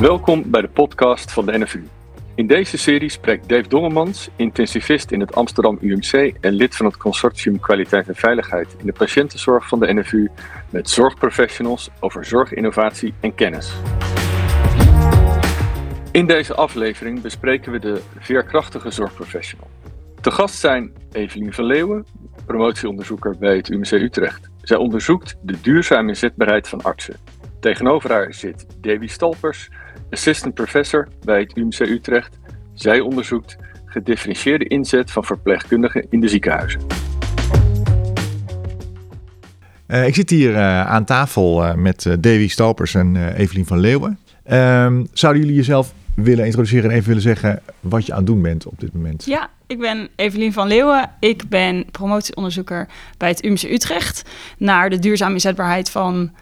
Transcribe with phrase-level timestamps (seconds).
[0.00, 1.86] Welkom bij de podcast van de NFU.
[2.34, 6.96] In deze serie spreekt Dave Dongemans, intensivist in het Amsterdam UMC en lid van het
[6.96, 10.30] consortium Kwaliteit en Veiligheid in de patiëntenzorg van de NFU,
[10.70, 13.72] met zorgprofessionals over zorginnovatie en kennis.
[16.10, 19.70] In deze aflevering bespreken we de veerkrachtige zorgprofessional.
[20.20, 22.06] Te gast zijn Evelien van Leeuwen,
[22.46, 24.50] promotieonderzoeker bij het UMC Utrecht.
[24.62, 27.16] Zij onderzoekt de duurzame inzetbaarheid van artsen.
[27.60, 29.68] Tegenover haar zit Davy Stalpers,
[30.10, 32.38] assistant professor bij het UMC Utrecht.
[32.74, 36.80] Zij onderzoekt gedifferentieerde inzet van verpleegkundigen in de ziekenhuizen.
[39.88, 44.18] Uh, ik zit hier uh, aan tafel uh, met Davy Stalpers en Evelien van Leeuwen.
[44.44, 48.42] Ehm, zouden jullie jezelf willen introduceren en even willen zeggen wat je aan het doen
[48.42, 49.24] bent op dit moment?
[49.24, 51.10] Ja, ik ben Evelien van Leeuwen.
[51.20, 54.22] Ik ben promotieonderzoeker bij het UMC Utrecht
[54.58, 56.32] naar de duurzame inzetbaarheid van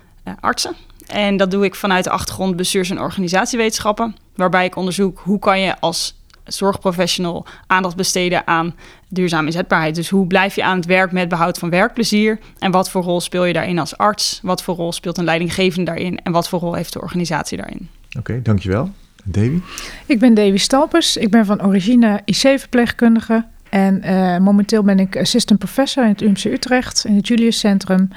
[0.41, 0.75] artsen.
[1.07, 5.61] En dat doe ik vanuit de achtergrond bestuurs- en organisatiewetenschappen, waarbij ik onderzoek hoe kan
[5.61, 8.75] je als zorgprofessional aandacht besteden aan
[9.09, 9.95] duurzame inzetbaarheid.
[9.95, 12.39] Dus hoe blijf je aan het werk met behoud van werkplezier?
[12.59, 14.41] En wat voor rol speel je daarin als arts?
[14.43, 16.19] Wat voor rol speelt een leidinggevende daarin?
[16.23, 17.89] En wat voor rol heeft de organisatie daarin?
[18.19, 18.91] Oké, dankjewel.
[19.25, 19.61] Davy?
[20.07, 21.17] Ik ben Davy Stalpers.
[21.17, 23.45] Ik ben van origine IC-verpleegkundige.
[23.69, 28.09] En uh, momenteel ben ik assistant professor in het UMC Utrecht, in het Julius Centrum.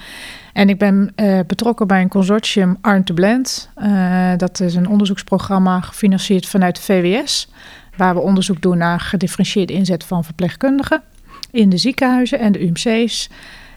[0.53, 3.69] En ik ben uh, betrokken bij een consortium Arm to Blend.
[3.77, 7.51] Uh, dat is een onderzoeksprogramma gefinancierd vanuit de VWS.
[7.97, 11.01] Waar we onderzoek doen naar gedifferentieerde inzet van verpleegkundigen
[11.51, 13.29] in de ziekenhuizen en de UMC's.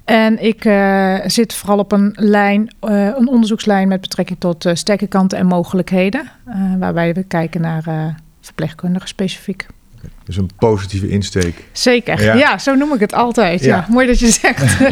[0.05, 5.39] En ik uh, zit vooral op een lijn, een onderzoekslijn met betrekking tot sterke kanten
[5.39, 6.31] en mogelijkheden.
[6.79, 9.67] waarbij we kijken naar verpleegkundigen specifiek.
[10.25, 11.65] Dus een positieve insteek.
[11.73, 13.65] Zeker, ja, ja zo noem ik het altijd.
[13.65, 13.77] Ja.
[13.77, 14.81] ja mooi dat je zegt.
[14.81, 14.91] um,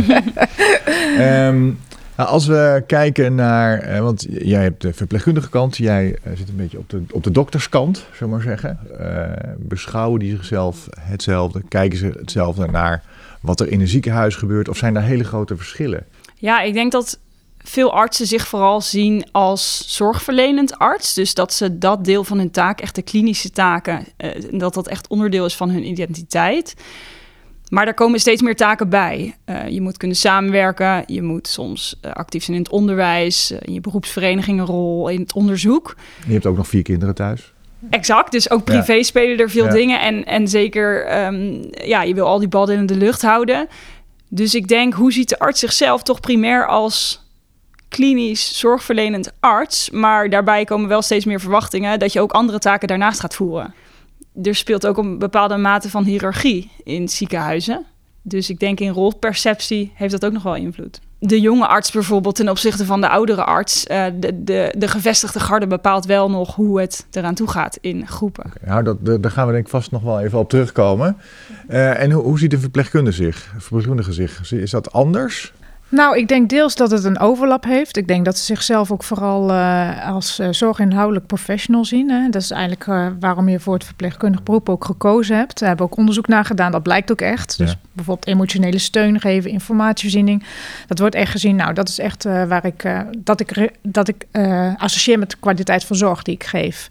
[2.16, 6.48] nou, als we kijken naar, uh, want jij hebt de verpleegkundige kant, jij uh, zit
[6.48, 8.78] een beetje op de, op de dokterskant, zullen maar zeggen.
[9.00, 9.22] Uh,
[9.58, 11.62] beschouwen die zichzelf hetzelfde?
[11.68, 13.02] Kijken ze hetzelfde naar
[13.40, 14.68] wat er in een ziekenhuis gebeurt?
[14.68, 16.04] Of zijn daar hele grote verschillen?
[16.34, 17.18] Ja, ik denk dat
[17.64, 21.14] veel artsen zich vooral zien als zorgverlenend arts.
[21.14, 24.88] Dus dat ze dat deel van hun taak, echt de klinische taken, uh, dat dat
[24.88, 26.74] echt onderdeel is van hun identiteit.
[27.68, 29.36] Maar daar komen steeds meer taken bij.
[29.46, 33.72] Uh, je moet kunnen samenwerken, je moet soms uh, actief zijn in het onderwijs, in
[33.72, 35.96] je beroepsvereniging een rol, in het onderzoek.
[36.26, 37.52] Je hebt ook nog vier kinderen thuis.
[37.90, 39.02] Exact, dus ook privé ja.
[39.02, 39.72] spelen er veel ja.
[39.72, 40.00] dingen.
[40.00, 43.68] En, en zeker, um, ja, je wil al die ballen in de lucht houden.
[44.28, 47.28] Dus ik denk, hoe ziet de arts zichzelf toch primair als
[47.90, 49.90] klinisch zorgverlenend arts.
[49.90, 53.74] Maar daarbij komen wel steeds meer verwachtingen dat je ook andere taken daarnaast gaat voeren.
[54.42, 57.84] Er speelt ook een bepaalde mate van hiërarchie in ziekenhuizen.
[58.22, 61.00] Dus ik denk in rolperceptie heeft dat ook nog wel invloed.
[61.18, 63.86] De jonge arts bijvoorbeeld ten opzichte van de oudere arts.
[63.90, 68.06] Uh, de, de, de gevestigde garde bepaalt wel nog hoe het eraan toe gaat in
[68.06, 68.44] groepen.
[68.46, 71.16] Okay, nou, dat, daar gaan we denk ik vast nog wel even op terugkomen.
[71.68, 74.52] Uh, en hoe, hoe ziet de verpleegkundige zich, verpleegkundige zich?
[74.52, 75.52] Is dat anders?
[75.90, 77.96] Nou, ik denk deels dat het een overlap heeft.
[77.96, 82.10] Ik denk dat ze zichzelf ook vooral uh, als uh, zorginhoudelijk professional zien.
[82.10, 82.28] Hè.
[82.28, 85.60] Dat is eigenlijk uh, waarom je voor het verpleegkundig beroep ook gekozen hebt.
[85.60, 87.58] We hebben ook onderzoek naar gedaan, dat blijkt ook echt.
[87.58, 90.44] Dus bijvoorbeeld emotionele steun geven, informatievoorziening.
[90.86, 94.26] Dat wordt echt gezien, nou, dat is echt waar ik, dat ik, dat ik
[94.76, 96.88] associeer met de kwaliteit van zorg die ik geef.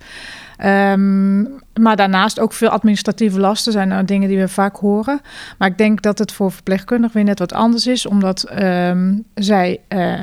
[0.66, 5.22] Um, maar daarnaast ook veel administratieve lasten zijn nou dingen die we vaak horen.
[5.58, 9.80] Maar ik denk dat het voor verpleegkundigen weer net wat anders is, omdat um, zij
[9.90, 10.14] uh,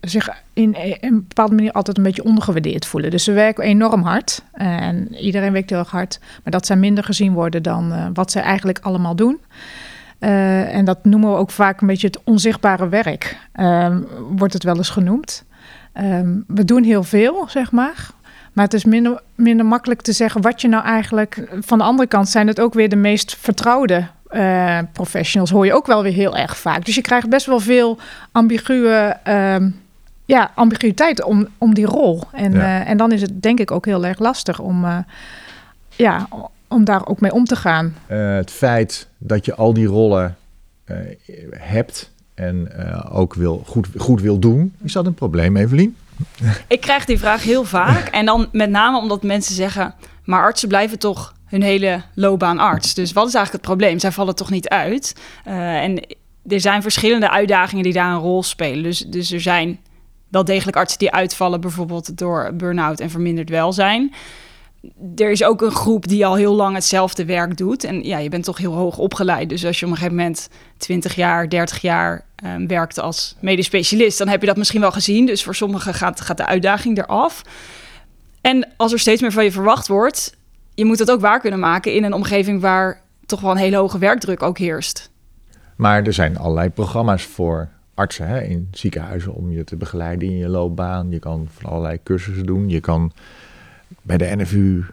[0.00, 3.10] zich in een bepaalde manier altijd een beetje ondergewaardeerd voelen.
[3.10, 7.04] Dus ze werken enorm hard en iedereen werkt heel erg hard, maar dat zij minder
[7.04, 9.40] gezien worden dan uh, wat zij eigenlijk allemaal doen.
[10.20, 14.06] Uh, en dat noemen we ook vaak een beetje het onzichtbare werk, um,
[14.36, 15.46] wordt het wel eens genoemd.
[16.46, 18.10] We doen heel veel, zeg maar.
[18.52, 21.48] Maar het is minder, minder makkelijk te zeggen wat je nou eigenlijk.
[21.60, 25.50] Van de andere kant zijn het ook weer de meest vertrouwde uh, professionals.
[25.50, 26.84] Hoor je ook wel weer heel erg vaak.
[26.84, 27.98] Dus je krijgt best wel veel
[28.32, 29.14] ambiguë.
[29.28, 29.56] Uh,
[30.24, 32.22] ja, ambiguïteit om, om die rol.
[32.32, 32.58] En, ja.
[32.58, 34.98] uh, en dan is het denk ik ook heel erg lastig om, uh,
[35.88, 36.28] ja,
[36.68, 37.94] om daar ook mee om te gaan.
[38.06, 40.36] het feit dat je al die rollen
[41.50, 42.72] hebt en
[43.10, 45.96] ook wil, goed, goed wil doen, is dat een probleem, Evelien?
[46.68, 48.08] Ik krijg die vraag heel vaak.
[48.08, 49.94] En dan met name omdat mensen zeggen...
[50.24, 52.94] maar artsen blijven toch hun hele loopbaan arts.
[52.94, 53.98] Dus wat is eigenlijk het probleem?
[53.98, 55.14] Zij vallen toch niet uit?
[55.46, 56.06] Uh, en
[56.46, 58.82] er zijn verschillende uitdagingen die daar een rol spelen.
[58.82, 59.80] Dus, dus er zijn
[60.28, 61.60] wel degelijk artsen die uitvallen...
[61.60, 64.12] bijvoorbeeld door burn-out en verminderd welzijn
[65.16, 67.84] er is ook een groep die al heel lang hetzelfde werk doet.
[67.84, 69.48] En ja, je bent toch heel hoog opgeleid.
[69.48, 73.66] Dus als je op een gegeven moment 20 jaar, 30 jaar um, werkt als medisch
[73.66, 75.26] specialist, dan heb je dat misschien wel gezien.
[75.26, 77.42] Dus voor sommigen gaat, gaat de uitdaging eraf.
[78.40, 80.36] En als er steeds meer van je verwacht wordt,
[80.74, 83.76] je moet dat ook waar kunnen maken in een omgeving waar toch wel een hele
[83.76, 85.10] hoge werkdruk ook heerst.
[85.76, 90.36] Maar er zijn allerlei programma's voor artsen hè, in ziekenhuizen om je te begeleiden in
[90.36, 91.10] je loopbaan.
[91.10, 92.68] Je kan van allerlei cursussen doen.
[92.68, 93.12] Je kan
[94.02, 94.84] bij de NFU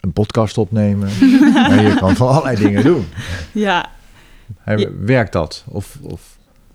[0.00, 1.08] een podcast opnemen.
[1.70, 3.06] en je kan van allerlei dingen doen.
[3.52, 3.90] Ja.
[5.00, 5.64] Werkt dat?
[5.68, 6.34] Of, of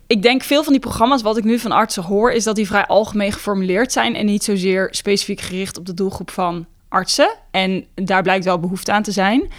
[0.10, 2.68] ik denk veel van die programma's, wat ik nu van artsen hoor, is dat die
[2.68, 7.36] vrij algemeen geformuleerd zijn en niet zozeer specifiek gericht op de doelgroep van artsen.
[7.52, 9.52] En daar blijkt wel behoefte aan te zijn.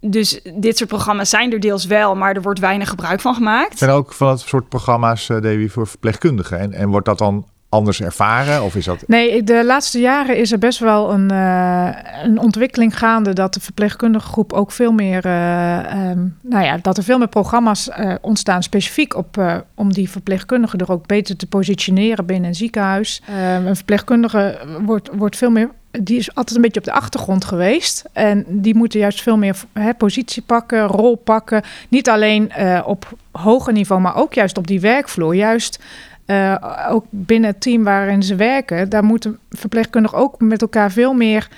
[0.00, 3.82] Dus dit soort programma's zijn er deels wel, maar er wordt weinig gebruik van gemaakt.
[3.82, 6.58] En ook van het soort programma's, uh, Davy, voor verpleegkundigen.
[6.58, 7.46] En, en wordt dat dan
[7.76, 8.62] anders ervaren?
[8.62, 9.04] Of is dat...
[9.06, 11.88] Nee, de laatste jaren is er best wel een, uh,
[12.22, 16.96] een ontwikkeling gaande dat de verpleegkundige groep ook veel meer, uh, um, nou ja, dat
[16.96, 21.46] er veel meer programma's uh, ontstaan specifiek op om die verpleegkundigen er ook beter te
[21.46, 23.22] positioneren binnen een ziekenhuis.
[23.28, 25.70] Ehm, een verpleegkundige wordt, wordt veel meer
[26.02, 28.04] die is altijd een beetje op de achtergrond geweest.
[28.12, 29.56] En die moeten juist veel meer
[29.98, 31.62] positie pakken, rol pakken.
[31.88, 32.52] Niet alleen
[32.84, 35.34] op hoger niveau, maar ook juist op die werkvloer.
[35.34, 35.78] Juist
[36.26, 41.12] uh, ook binnen het team waarin ze werken, daar moeten verpleegkundigen ook met elkaar veel
[41.12, 41.48] meer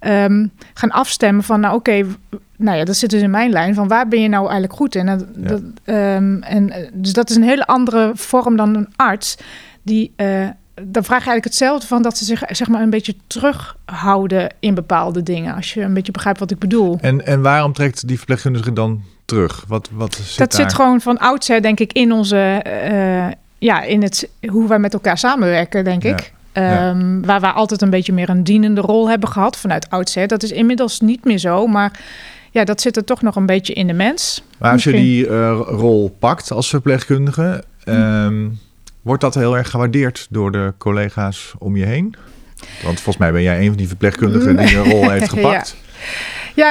[0.00, 2.16] um, gaan afstemmen van, nou oké, okay,
[2.56, 4.94] nou ja, dat zit dus in mijn lijn van waar ben je nou eigenlijk goed
[4.94, 5.08] in?
[5.08, 5.48] En, ja.
[5.48, 9.36] dat, um, en eh, dus dat is een hele andere vorm dan een arts
[9.82, 10.48] die uh,
[10.82, 14.74] dan vraag je eigenlijk hetzelfde van dat ze zich zeg maar een beetje terughouden in
[14.74, 15.54] bepaalde dingen.
[15.54, 16.98] Als je een beetje begrijpt wat ik bedoel.
[17.00, 19.64] En, en waarom trekt die verpleegkundige dan terug?
[19.68, 20.60] Wat, wat zit dat daar?
[20.60, 22.64] zit gewoon van oudsher, denk ik, in onze.
[22.90, 23.26] Uh,
[23.58, 26.10] ja, in het hoe wij met elkaar samenwerken, denk Ja.
[26.16, 26.32] ik.
[26.52, 30.26] Um, Waar we altijd een beetje meer een dienende rol hebben gehad vanuit oudsher.
[30.26, 32.00] Dat is inmiddels niet meer zo, maar
[32.50, 34.42] ja, dat zit er toch nog een beetje in de mens.
[34.58, 38.58] Maar als je die uh, rol pakt als verpleegkundige, um,
[39.02, 42.14] wordt dat heel erg gewaardeerd door de collega's om je heen?
[42.82, 45.76] Want volgens mij ben jij een van die verpleegkundigen die een rol heeft gepakt.
[45.78, 45.98] Ja,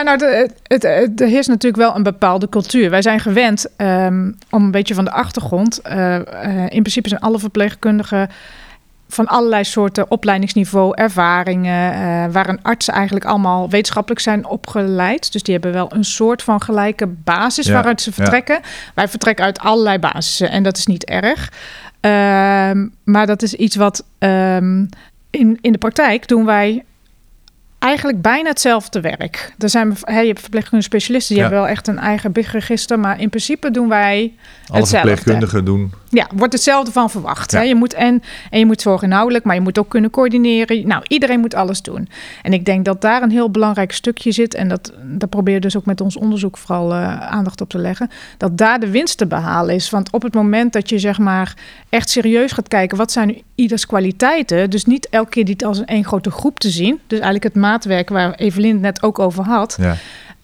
[0.01, 2.89] nou, de, het, het, er heerst natuurlijk wel een bepaalde cultuur.
[2.89, 5.81] Wij zijn gewend um, om een beetje van de achtergrond.
[5.89, 8.29] Uh, uh, in principe zijn alle verpleegkundigen
[9.09, 15.31] van allerlei soorten opleidingsniveau, ervaringen, uh, waar een artsen eigenlijk allemaal wetenschappelijk zijn opgeleid.
[15.31, 18.59] Dus die hebben wel een soort van gelijke basis Ja, waaruit ze vertrekken.
[18.61, 18.69] ja.
[18.93, 21.51] Wij vertrekken uit allerlei basissen en dat is niet erg.
[22.01, 24.89] Um, maar dat is iets wat um,
[25.29, 26.83] in, in de praktijk doen wij
[27.79, 29.53] eigenlijk bijna hetzelfde werk.
[29.57, 31.49] Er zijn, hey, je hebt verpleegkundige specialisten, die Ja.
[31.49, 34.33] hebben wel echt een eigen BIG-register, maar in principe doen wij
[34.67, 35.07] Alle hetzelfde.
[35.07, 35.93] verpleegkundigen doen.
[36.09, 37.51] Ja, wordt hetzelfde van verwacht.
[37.51, 37.57] Ja.
[37.57, 37.63] Hè?
[37.63, 40.87] Je moet en, en je moet zorgen inhoudelijk, maar je moet ook kunnen coördineren.
[40.87, 42.09] Nou, iedereen moet alles doen.
[42.41, 44.53] En ik denk dat daar een heel belangrijk stukje zit.
[44.53, 47.77] En dat, daar proberen we dus ook met ons onderzoek vooral uh, aandacht op te
[47.77, 48.09] leggen.
[48.37, 49.89] Dat daar de winst te behalen is.
[49.89, 51.55] Want op het moment dat je zeg maar
[51.89, 54.69] echt serieus gaat kijken, wat zijn nu ieders kwaliteiten?
[54.69, 56.99] Dus niet elke keer dit als een één grote groep te zien.
[57.07, 59.77] Dus eigenlijk het maatwerk waar Evelien het net ook over had.
[59.79, 59.95] Ja.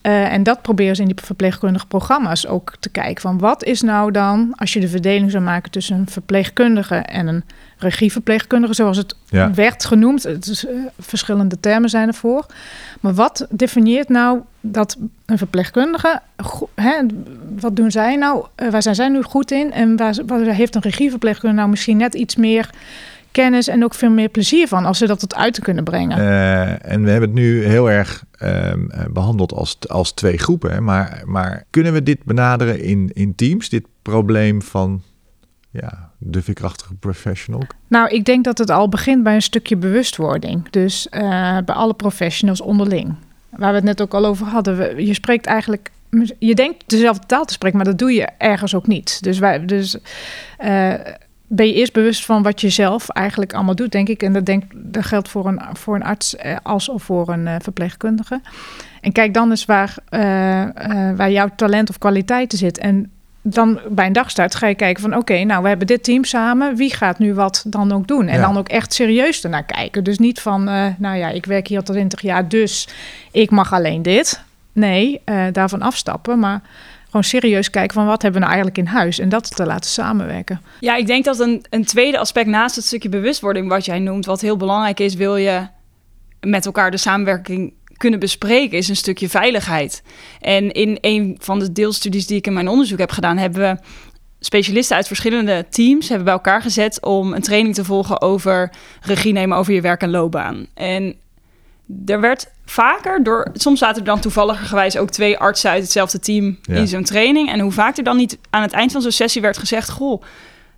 [0.03, 3.21] Uh, en dat proberen ze in die verpleegkundige programma's ook te kijken.
[3.21, 7.27] Van wat is nou dan, als je de verdeling zou maken tussen een verpleegkundige en
[7.27, 7.43] een
[7.77, 9.53] regieverpleegkundige, zoals het Ja.
[9.53, 10.23] werd genoemd.
[10.23, 12.45] Het is, uh, verschillende termen zijn ervoor.
[12.99, 16.21] Maar wat definieert nou dat een verpleegkundige,
[16.75, 16.95] hè,
[17.59, 19.71] wat doen zij nou, uh, waar zijn zij nu goed in?
[19.71, 22.69] En waar, waar heeft een regieverpleegkundige nou misschien net iets meer
[23.33, 26.17] kennis en ook veel meer plezier van als ze dat tot uit te kunnen brengen?
[26.17, 28.73] Uh, en we hebben het nu heel erg uh,
[29.09, 30.71] behandeld als, als twee groepen.
[30.71, 30.81] Hè?
[30.81, 35.01] Maar, maar kunnen we dit benaderen in, in teams, dit probleem van
[35.69, 37.61] ja, de veerkrachtige professional?
[37.87, 40.69] Nou, ik denk dat het al begint bij een stukje bewustwording.
[40.69, 41.21] Dus uh,
[41.65, 43.15] bij alle professionals onderling.
[43.49, 45.05] Waar we het net ook al over hadden.
[45.05, 45.91] Je spreekt eigenlijk.
[46.39, 49.23] Je denkt dezelfde taal te spreken, maar dat doe je ergens ook niet.
[49.23, 49.97] Dus, wij, dus
[50.63, 50.93] uh,
[51.55, 54.23] ben je eerst bewust van wat je zelf eigenlijk allemaal doet, denk ik.
[54.23, 57.45] En dat, denk, dat geldt voor een, voor een arts eh, als of voor een
[57.45, 58.41] uh, verpleegkundige.
[59.01, 60.19] En kijk dan eens waar, uh,
[61.15, 62.77] waar jouw talent of kwaliteiten zit.
[62.77, 65.11] En dan bij een dagstart ga je kijken van...
[65.11, 66.75] oké, okay, nou, we hebben dit team samen.
[66.75, 68.27] Wie gaat nu wat dan ook doen?
[68.27, 68.45] En Ja.
[68.45, 70.03] dan ook echt serieus ernaar kijken.
[70.03, 70.63] Dus niet van,
[70.97, 72.47] nou ja, ik werk hier al 20 jaar...
[72.47, 72.87] dus
[73.31, 74.43] ik mag alleen dit.
[74.71, 76.39] Nee, daarvan afstappen.
[76.39, 76.61] Maar
[77.13, 79.19] gewoon serieus kijken van wat hebben we nou eigenlijk in huis...
[79.19, 80.61] en dat te laten samenwerken.
[80.79, 83.67] Ja, ik denk dat een, een tweede aspect naast het stukje bewustwording...
[83.67, 85.15] wat jij noemt, wat heel belangrijk is...
[85.15, 85.67] wil je
[86.39, 90.03] met elkaar de samenwerking kunnen bespreken, is een stukje veiligheid.
[90.41, 93.77] En in een van de deelstudies die ik in mijn onderzoek heb gedaan, hebben we
[94.39, 99.33] specialisten uit verschillende teams hebben bij elkaar gezet om een training te volgen over regie
[99.33, 100.67] nemen over je werk en loopbaan.
[100.73, 101.15] En
[102.05, 106.57] er werd vaker door, soms zaten er dan toevalligerwijs ook twee artsen uit hetzelfde team
[106.61, 106.75] Ja.
[106.75, 107.51] in zo'n training.
[107.51, 110.21] En hoe vaak er dan niet aan het eind van zo'n sessie werd gezegd: Goh,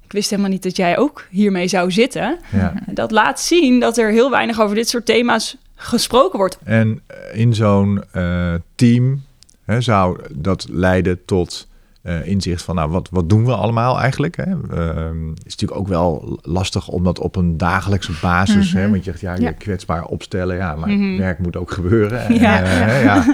[0.03, 2.37] ik wist helemaal niet dat jij ook hiermee zou zitten.
[2.51, 2.73] Ja.
[2.87, 6.57] Dat laat zien dat er heel weinig over dit soort thema's gesproken wordt.
[6.63, 9.23] En eh, in zo'n uh, team
[9.65, 11.67] hè, zou dat leiden tot
[12.07, 14.35] uh, inzicht van, nou, wat, wat doen we allemaal eigenlijk?
[14.35, 14.45] Hè?
[14.45, 15.11] Uh,
[15.45, 18.75] is natuurlijk ook wel lastig om dat op een dagelijkse basis, mm -hmm.
[18.75, 18.91] hè, Mhm.
[18.91, 19.51] want je zegt, ja, je Ja.
[19.51, 21.17] kwetsbaar opstellen, ja, maar Mhm.
[21.17, 22.19] werk moet ook gebeuren.
[22.25, 22.63] En, Ja.
[22.63, 23.25] eh, ja.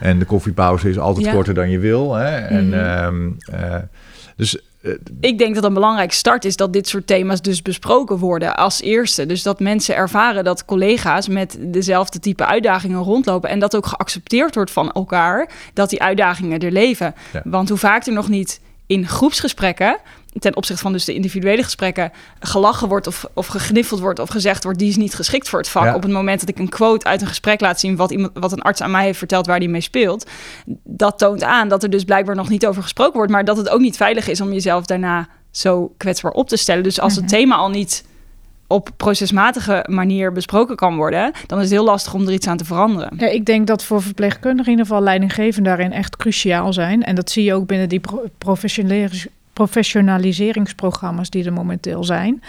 [0.00, 2.14] en de koffiepauze is altijd korter dan je wil.
[2.14, 2.36] Hè?
[2.36, 2.74] En, Mhm.
[2.78, 3.76] ehm, eh,
[4.36, 4.62] dus eh,
[5.20, 8.80] Ik denk dat een belangrijke start is dat dit soort thema's dus besproken worden als
[8.82, 9.26] eerste.
[9.26, 14.54] Dus dat mensen ervaren dat collega's met dezelfde type uitdagingen rondlopen en dat ook geaccepteerd
[14.54, 17.14] wordt van elkaar, dat die uitdagingen er leven.
[17.32, 17.42] Ja.
[17.44, 19.98] Want hoe vaak er nog niet in groepsgesprekken,
[20.38, 24.64] ten opzichte van dus de individuele gesprekken, gelachen wordt of, of gegniffeld wordt of gezegd
[24.64, 25.84] wordt, die is niet geschikt voor het vak.
[25.84, 25.94] Ja.
[25.94, 28.52] Op het moment dat ik een quote uit een gesprek laat zien wat, iemand, wat
[28.52, 30.30] een arts aan mij heeft verteld waar die mee speelt,
[30.84, 33.68] dat toont aan dat er dus blijkbaar nog niet over gesproken wordt, maar dat het
[33.68, 36.82] ook niet veilig is om jezelf daarna zo kwetsbaar op te stellen.
[36.82, 38.04] Dus als het thema al niet
[38.66, 42.56] op procesmatige manier besproken kan worden, dan is het heel lastig om er iets aan
[42.56, 43.12] te veranderen.
[43.16, 47.02] Ja, ik denk dat voor verpleegkundigen in ieder geval leidinggevenden daarin echt cruciaal zijn.
[47.02, 49.26] En dat zie je ook binnen die pro- professionalis-
[49.64, 52.42] professionaliseringsprogramma's die er momenteel zijn.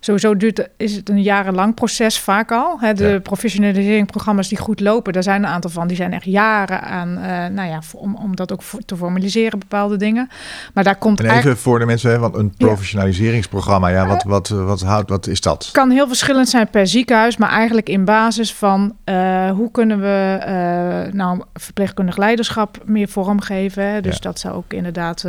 [0.00, 2.76] Sowieso duurt, is het een jarenlang proces vaak al.
[2.80, 3.18] Hè, de Ja.
[3.18, 5.86] professionaliseringsprogramma's die goed lopen, daar zijn een aantal van.
[5.88, 9.96] Die zijn echt jaren aan, eh, nou ja, om, om dat ook te formaliseren, bepaalde
[9.96, 10.28] dingen.
[10.74, 11.56] Maar daar komt en eigenlijk...
[11.56, 15.40] even voor de mensen, hè, want een professionaliseringsprogramma, ja, wat, wat, wat, houdt, wat is
[15.40, 15.68] dat?
[15.72, 20.38] kan heel verschillend zijn per ziekenhuis, maar eigenlijk in basis van eh, hoe kunnen we
[20.40, 23.84] eh, nou verpleegkundig leiderschap meer vormgeven.
[23.92, 24.00] Hè?
[24.00, 24.20] Dus Ja.
[24.20, 25.24] dat zou ook inderdaad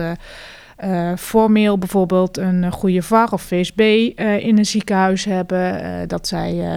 [0.84, 3.80] eh, eh, formeel bijvoorbeeld een goede VAR of VSB
[4.16, 5.82] eh, in een ziekenhuis hebben.
[5.84, 6.76] eh, dat zij eh,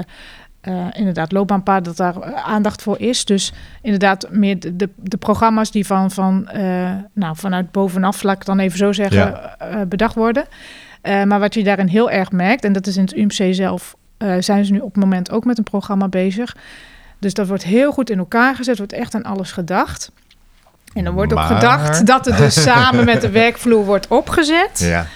[0.61, 3.25] eh, inderdaad loopbaanpaden, dat daar eh, aandacht voor is.
[3.25, 8.37] Dus inderdaad meer de, de, de programma's die van, van eh, nou, vanuit bovenaf, laat
[8.37, 9.57] ik dan even zo zeggen, Ja.
[9.59, 10.45] eh, bedacht worden.
[11.01, 13.97] Eh, maar wat je daarin heel erg merkt, en dat is in het UMC zelf,
[14.17, 16.57] eh, zijn ze nu op het moment ook met een programma bezig.
[17.19, 20.13] Dus dat wordt heel goed in elkaar gezet, wordt echt aan alles gedacht.
[20.97, 24.79] En dan wordt ook gedacht dat het dus samen met de werkvloer wordt opgezet.
[24.79, 25.07] Ja,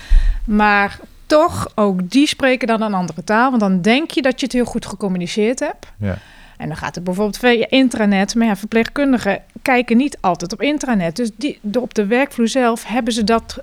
[0.45, 3.51] Maar toch, ook die spreken dan een andere taal.
[3.51, 5.87] Want dan denk je dat je het heel goed gecommuniceerd hebt.
[5.99, 6.19] ja.
[6.57, 8.35] En dan gaat het bijvoorbeeld via intranet.
[8.35, 11.17] Maar ja, verpleegkundigen kijken niet altijd op intranet.
[11.17, 13.59] Dus die, op de werkvloer zelf hebben ze dat,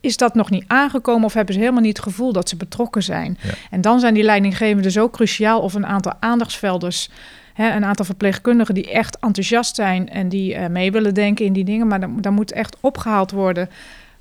[0.00, 1.24] is dat nog niet aangekomen...
[1.24, 3.38] of hebben ze helemaal niet het gevoel dat ze betrokken zijn.
[3.40, 3.50] Ja.
[3.70, 5.60] En dan zijn die leidinggevenden zo cruciaal...
[5.60, 7.10] of een aantal aandachtsvelders...
[7.54, 10.08] Hè, een aantal verpleegkundigen die echt enthousiast zijn...
[10.08, 11.86] en die eh, mee willen denken in die dingen.
[11.86, 13.70] Maar dan, dan moet echt opgehaald worden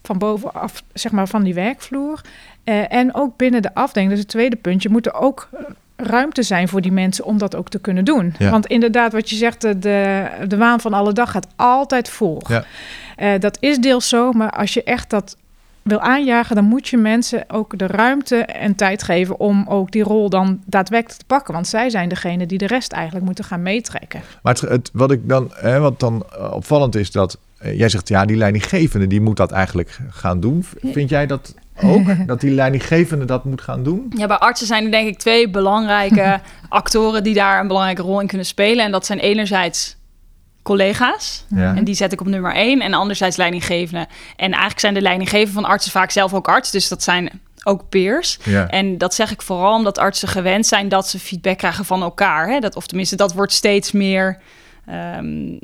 [0.04, 2.22] van bovenaf, zeg maar, van die werkvloer.
[2.64, 4.90] Eh, en ook binnen de afdeling, dat is het tweede puntje...
[4.90, 5.60] moet er ook eh,
[5.96, 8.34] ruimte zijn voor die mensen om dat ook te kunnen doen.
[8.38, 8.50] Ja.
[8.50, 12.42] Want inderdaad, wat je zegt, de, de, de waan van alle dag gaat altijd voor.
[12.48, 12.64] Ja.
[13.38, 15.38] Dat is deels zo, maar als je echt dat
[15.82, 20.04] wil aanjagen, dan moet je mensen ook de ruimte en tijd geven om ook die
[20.04, 21.54] rol dan daadwerkelijk te pakken.
[21.54, 24.22] Want zij zijn degene die de rest eigenlijk moeten gaan meetrekken.
[24.44, 27.90] Maar het, het- wat ik dan, hè, wat dan eh, opvallend is dat eh, jij
[27.90, 30.66] zegt ja, die leidinggevende die moet dat eigenlijk gaan doen.
[30.84, 34.12] Vind jij dat ook dat die leidinggevende dat moet gaan doen?
[34.16, 38.20] Ja, bij artsen zijn er denk ik twee belangrijke actoren die daar een belangrijke rol
[38.22, 38.86] in kunnen spelen.
[38.86, 39.98] En dat zijn enerzijds
[40.62, 41.46] collega's.
[41.48, 41.76] Ja.
[41.76, 42.82] En die zet ik op nummer één.
[42.82, 44.08] En anderzijds leidinggevenden.
[44.36, 46.72] En eigenlijk zijn de leidinggevenden van artsen vaak zelf ook arts.
[46.72, 48.38] Dus dat zijn ook peers.
[48.44, 48.68] Ja.
[48.68, 52.48] En dat zeg ik vooral omdat artsen gewend zijn dat ze feedback krijgen van elkaar.
[52.48, 52.60] Hè?
[52.60, 54.38] Dat, of tenminste, dat wordt steeds meer.
[54.86, 55.58] ehm,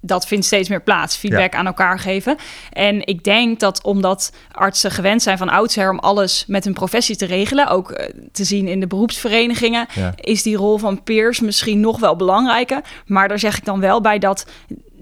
[0.00, 2.36] dat vindt steeds meer plaats, feedback aan elkaar geven.
[2.72, 7.16] En ik denk dat omdat artsen gewend zijn van oudsher om alles met hun professie
[7.16, 10.12] te regelen, ook eh, te zien in de beroepsverenigingen, Ja.
[10.16, 12.80] is die rol van peers misschien nog wel belangrijker.
[13.06, 14.46] Maar daar zeg ik dan wel bij dat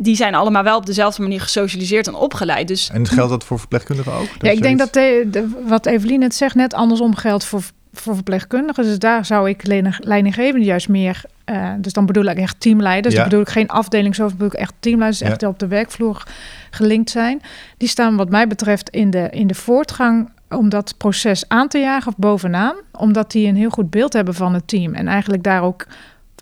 [0.01, 2.69] die zijn allemaal wel op dezelfde manier gesocialiseerd en opgeleid.
[2.69, 4.29] Dus En geldt dat voor verpleegkundigen ook?
[4.39, 7.63] Ja, ik denk zoiets- dat de, de- wat Evelien net zegt, net andersom geldt voor,
[7.93, 8.85] voor verpleegkundigen.
[8.85, 11.23] Dus daar zou ik leiding- leidinggevenden juist meer...
[11.49, 13.15] eh, dus dan bedoel ik echt teamleiders.
[13.15, 13.21] Ja.
[13.21, 15.21] Dan bedoel ik geen afdelingshoofd, bedoel ik echt teamleiders...
[15.21, 15.27] Ja.
[15.27, 16.23] echt op de werkvloer
[16.71, 17.41] gelinkt zijn.
[17.77, 21.79] Die staan wat mij betreft in de, in de voortgang om dat proces aan te
[21.79, 22.75] jagen of bovenaan.
[22.93, 24.95] Omdat die een heel goed beeld hebben van het team.
[24.95, 25.87] En eigenlijk daar ook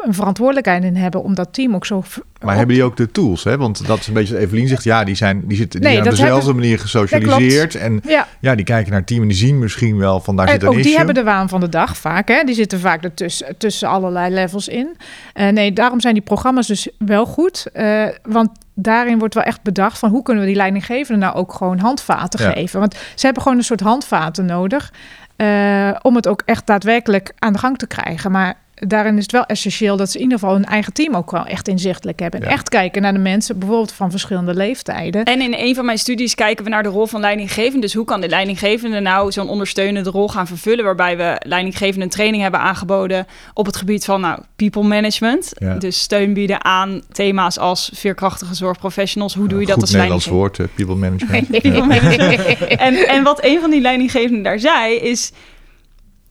[0.04, 1.22] een verantwoordelijkheid in hebben...
[1.22, 2.02] om dat team ook zo...
[2.40, 3.44] Maar op- hebben die ook de tools?
[3.44, 3.56] Hè?
[3.56, 4.84] Want dat is een beetje wat Evelien zegt.
[4.84, 7.74] Ja, die zijn, die zitten, die Nee, zijn op dezelfde hebben- manier gesocialiseerd.
[7.74, 10.48] En Ja, ja, die kijken naar het team en die zien misschien wel van daar
[10.48, 12.28] zit En een ook die hebben de waan van de dag vaak.
[12.28, 12.42] Hè?
[12.44, 14.96] Die zitten vaak ertussen, tussen allerlei levels in.
[15.32, 17.66] Eh, nee, daarom zijn die programma's dus wel goed.
[17.72, 21.52] Eh, want daarin wordt wel echt bedacht van hoe kunnen we die leidinggevenden nou ook
[21.52, 22.50] gewoon handvaten Ja.
[22.52, 22.80] geven.
[22.80, 24.92] Want ze hebben gewoon een soort handvaten nodig.
[25.36, 28.30] eh, om het ook echt daadwerkelijk aan de gang te krijgen.
[28.30, 31.30] Maar daarin is het wel essentieel dat ze in ieder geval hun eigen team ook
[31.30, 32.40] wel echt inzichtelijk hebben.
[32.40, 32.52] En Ja.
[32.52, 35.24] echt kijken naar de mensen, bijvoorbeeld van verschillende leeftijden.
[35.24, 37.80] En in een van mijn studies kijken we naar de rol van leidinggevende.
[37.80, 40.84] Dus hoe kan de leidinggevende nou zo'n ondersteunende rol gaan vervullen?
[40.84, 45.52] Waarbij we leidinggevende een training hebben aangeboden op het gebied van nou, people management.
[45.58, 45.74] Ja.
[45.74, 49.34] Dus steun bieden aan thema's als veerkrachtige zorgprofessionals.
[49.34, 50.66] Hoe doe je dat Goed als Nederlands leidinggevende?
[50.66, 51.50] woord, eh, people management.
[51.62, 52.58] People management.
[52.80, 55.32] en, en wat een van die leidinggevenden daar zei is...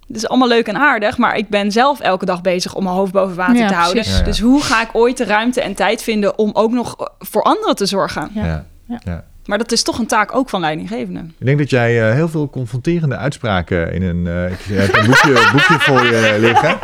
[0.08, 2.96] Het is allemaal leuk en aardig, maar ik ben zelf elke dag bezig om mijn
[2.96, 3.94] hoofd boven water Ja, te houden.
[3.94, 4.12] precies.
[4.14, 4.26] Ja, ja.
[4.26, 7.76] Dus hoe ga ik ooit de ruimte en tijd vinden om ook nog voor anderen
[7.76, 8.30] te zorgen?
[8.34, 8.46] Ja.
[8.46, 8.66] Ja.
[8.88, 9.00] Ja.
[9.04, 9.24] Ja.
[9.46, 11.34] Maar dat is toch een taak ook van leidinggevenden.
[11.40, 15.06] Ik denk dat jij eh, heel veel confronterende uitspraken in een, eh, ik heb een
[15.06, 16.78] boekje, boekje voor je liggen.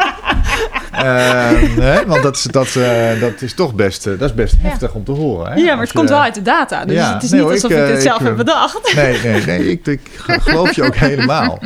[0.91, 2.05] Ehm, hè?
[2.05, 5.03] Want dat, is- dat, eh, dat is toch best, eh, dat is best heftig om
[5.03, 5.51] te horen.
[5.51, 5.57] Hè?
[5.57, 6.85] Ja, maar Als het komt wel uit de data.
[6.85, 8.31] Dus Ja, het is nee niet hoor, alsof ik, ik, eh, dit zelf ik, heb
[8.31, 8.93] eh, bedacht.
[8.95, 9.69] Nee, nee, nee.
[9.71, 11.59] Ik, ik geloof je ook helemaal.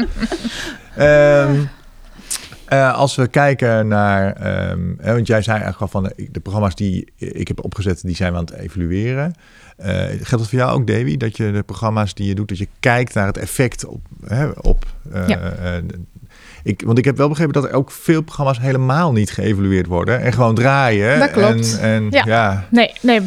[0.95, 1.63] Ehm,
[2.65, 6.39] eh, als we kijken naar, ehm, hè, want jij zei eigenlijk al van de, de
[6.39, 9.33] programma's die ik heb opgezet, die zijn we aan het evalueren.
[9.77, 11.17] Eh, geldt dat voor jou ook, Davy?
[11.17, 14.01] Dat je de programma's die je doet, dat je kijkt naar het effect op.
[14.25, 15.39] Hè, op eh, Ja.
[16.65, 20.22] Ik, want ik heb wel begrepen dat er ook veel programma's helemaal niet geëvalueerd worden
[20.22, 21.19] en gewoon draaien.
[21.19, 21.79] Dat klopt.
[21.79, 22.24] En, en Ja.
[22.25, 22.65] ja.
[22.69, 23.22] Nee, nee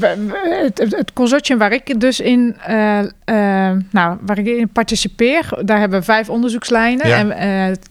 [0.65, 5.79] het, het- consortium waar ik dus in, eh, eh, nou, waar ik in participeer, daar
[5.79, 7.09] hebben we vijf onderzoekslijnen.
[7.09, 7.17] Ja.
[7.17, 7.33] En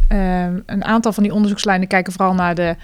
[0.07, 2.75] eh, een aantal van die onderzoekslijnen kijken vooral naar de.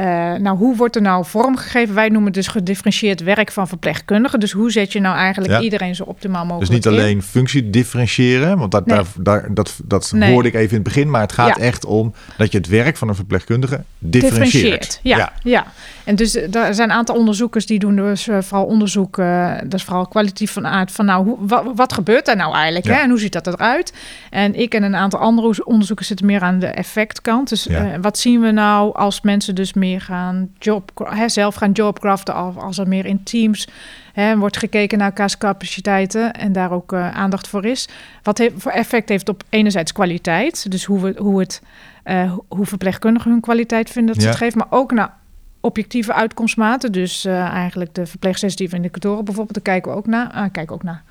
[0.00, 0.06] Eh,
[0.40, 1.94] nou, hoe wordt er nou vormgegeven?
[1.94, 4.40] Wij noemen het dus gedifferentieerd werk van verpleegkundigen.
[4.40, 5.60] Dus hoe zet je nou eigenlijk Ja.
[5.60, 7.00] iedereen zo optimaal mogelijk Dus niet in?
[7.00, 8.96] alleen functie differentiëren, want dat, Nee.
[8.96, 10.32] daar, daar, dat, dat Nee.
[10.32, 11.62] hoorde ik even in het begin, maar het gaat Ja.
[11.62, 15.00] echt om dat je het werk van een verpleegkundige differentieert.
[15.02, 15.66] Ja, ja.
[16.10, 19.52] En dus eh, daar zijn een aantal onderzoekers die doen dus eh, vooral onderzoek, eh,
[19.64, 22.86] dat is vooral kwalitatief van aard van nou, hoe, wat, wat gebeurt daar nou eigenlijk
[22.86, 22.92] Ja.
[22.92, 23.00] hè?
[23.00, 23.92] en hoe ziet dat eruit?
[24.30, 27.48] En ik en een aantal andere onderzoekers zitten meer aan de effectkant.
[27.48, 27.78] Dus Ja.
[27.92, 32.34] eh, wat zien we nou als mensen dus meer gaan job, hè, zelf gaan jobcraften,
[32.34, 33.68] als, als er meer in teams
[34.12, 37.88] hè, wordt gekeken naar capaciteiten en daar ook eh, aandacht voor is.
[38.22, 41.62] Wat heeft, voor effect heeft op enerzijds kwaliteit, dus hoe, we, hoe, het,
[42.02, 44.34] eh, hoe verpleegkundigen hun kwaliteit vinden dat ze Ja.
[44.34, 45.18] het geven, maar ook naar
[45.60, 46.92] objectieve uitkomstmaten.
[46.92, 50.30] Dus eh, eigenlijk de verpleegsensitieve indicatoren bijvoorbeeld, daar kijken we ook naar.
[50.32, 51.02] Ah, kijken ook naar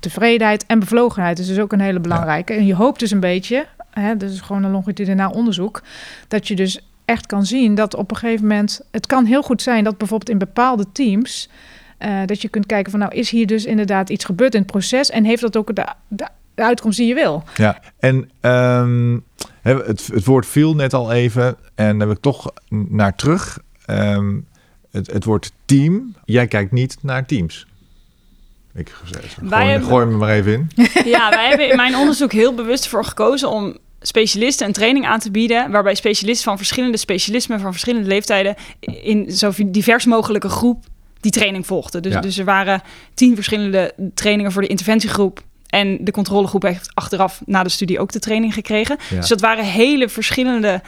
[0.00, 1.36] tevredenheid en bevlogenheid.
[1.36, 2.52] Dus dat is ook een hele belangrijke.
[2.52, 5.82] En je hoopt dus een beetje, hè, dus gewoon een longitudinaal onderzoek,
[6.28, 9.62] dat je dus echt kan zien dat op een gegeven moment, het kan heel goed
[9.62, 11.48] zijn dat bijvoorbeeld in bepaalde teams,
[11.98, 14.70] eh, dat je kunt kijken van nou is hier dus inderdaad iets gebeurd in het
[14.70, 17.42] proces en heeft dat ook de, de, de uitkomst die je wil.
[17.56, 19.18] Ja, en ehm,
[19.62, 23.58] het, het woord viel net al even en daar heb ik toch naar terug.
[23.86, 24.40] Ehm,
[24.90, 27.66] het, het woord team, jij kijkt niet naar teams.
[28.74, 30.70] Ik gooi, hebben- gooi me maar even in.
[31.04, 35.18] Ja, wij hebben in mijn onderzoek heel bewust voor gekozen om specialisten een training aan
[35.18, 35.70] te bieden.
[35.70, 38.54] Waarbij specialisten van verschillende specialismen, van verschillende leeftijden.
[38.80, 40.84] in zo divers mogelijke groep
[41.20, 42.02] die training volgden.
[42.02, 42.20] Dus, Ja.
[42.20, 42.82] dus er waren
[43.14, 45.42] tien verschillende trainingen voor de interventiegroep.
[45.66, 48.96] En de controlegroep heeft achteraf na de studie ook de training gekregen.
[49.10, 49.16] Ja.
[49.16, 50.82] Dus dat waren hele verschillende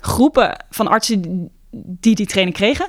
[0.00, 1.50] groepen van artsen
[1.84, 2.88] die die training kregen.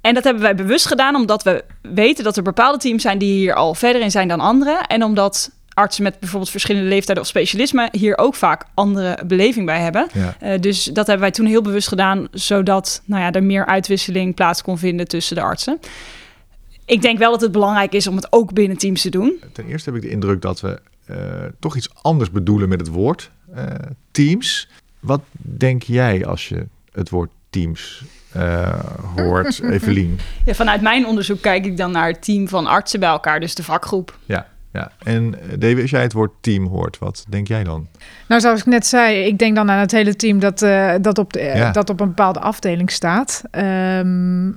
[0.00, 3.32] En dat hebben wij bewust gedaan omdat we weten dat er bepaalde teams zijn die
[3.32, 4.86] hier al verder in zijn dan anderen.
[4.86, 9.80] En omdat artsen met bijvoorbeeld verschillende leeftijden of specialismen hier ook vaak andere beleving bij
[9.80, 10.08] hebben.
[10.12, 10.36] Ja.
[10.40, 14.34] Eh, dus dat hebben wij toen heel bewust gedaan, zodat nou ja, er meer uitwisseling
[14.34, 15.78] plaats kon vinden tussen de artsen.
[16.84, 19.42] Ik denk wel dat het belangrijk is om het ook binnen teams te doen.
[19.52, 21.16] Ten eerste heb ik de indruk dat we eh,
[21.60, 23.64] toch iets anders bedoelen met het woord eh,
[24.10, 24.68] teams.
[25.00, 28.78] Wat denk jij als je het woord teams eh,
[29.16, 30.18] hoort, Evelien?
[30.44, 33.54] Ja, vanuit mijn onderzoek kijk ik dan naar het team van artsen bij elkaar, dus
[33.54, 34.18] de vakgroep.
[34.24, 34.90] Ja, ja.
[35.02, 37.86] En eh, Davy, als jij het woord team hoort, wat denk jij dan?
[38.28, 41.18] Nou, zoals ik net zei, ik denk dan aan het hele team dat, eh, dat,
[41.18, 41.70] op, de, eh, Ja.
[41.72, 43.42] dat op een bepaalde afdeling staat.
[43.50, 44.50] Ehm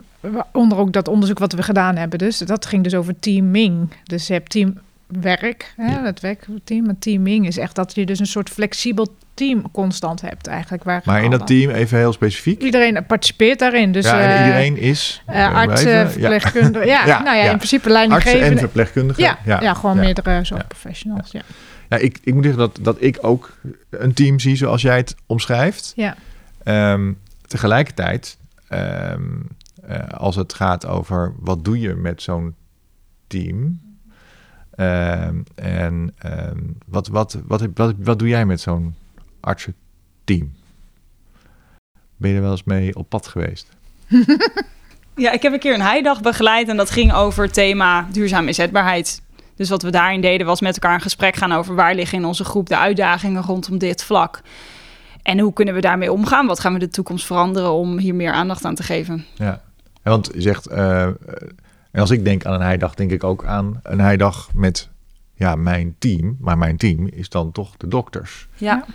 [0.52, 2.20] onder ook dat onderzoek wat we gedaan hebben.
[2.20, 3.90] Dus dat ging dus over teaming.
[4.04, 6.04] Dus je hebt teamwerk, hè, Ja.
[6.04, 6.86] het werkteam.
[6.86, 10.84] Maar teaming is echt dat je dus een soort flexibel team constant hebt eigenlijk.
[10.84, 12.62] Waar Maar in dat team, even heel specifiek.
[12.62, 13.92] Iedereen participeert daarin.
[13.92, 15.22] Dus, ja, eh, iedereen is...
[15.26, 16.30] artsen, even- ja.
[16.30, 16.88] verpleegkundigen.
[16.88, 18.60] Ja, Ja, nou ja, in principe Artsen en leidinggevende.
[18.60, 19.24] verpleegkundigen.
[19.24, 21.32] Ja, ja, gewoon meerdere zorgprofessionals.
[21.32, 21.42] Ja.
[21.90, 23.58] Ja, ik, ik moet zeggen dat, dat ik ook
[23.90, 25.94] een team zie zoals jij het omschrijft.
[25.96, 26.16] Ja.
[26.64, 27.12] Ehm,
[27.48, 29.22] tegelijkertijd, ehm,
[29.88, 32.56] eh, als het gaat over wat doe je met zo'n
[33.28, 33.80] team...
[34.76, 36.16] ehm, en
[36.86, 38.96] wat, wat, wat, wat, wat doe jij met zo'n
[39.46, 40.54] artsenteam?
[42.18, 43.68] Ben je er wel eens mee op pad geweest?
[45.18, 48.48] Ja, ik heb een keer een heidag begeleid en dat ging over het thema duurzame
[48.48, 49.22] inzetbaarheid.
[49.56, 52.26] Dus wat we daarin deden was met elkaar een gesprek gaan over waar liggen in
[52.26, 54.42] onze groep de uitdagingen rondom dit vlak.
[55.22, 56.48] En hoe kunnen we daarmee omgaan?
[56.48, 59.26] Wat gaan we de toekomst veranderen om hier meer aandacht aan te geven?
[59.36, 59.62] Ja,
[60.02, 61.02] en want je zegt, uh,
[61.92, 64.90] en als ik denk aan een heidag, denk ik ook aan een heidag met
[65.36, 66.38] ja, mijn team.
[66.40, 68.48] Maar mijn team is dan toch de dokters.
[68.56, 68.86] Ja.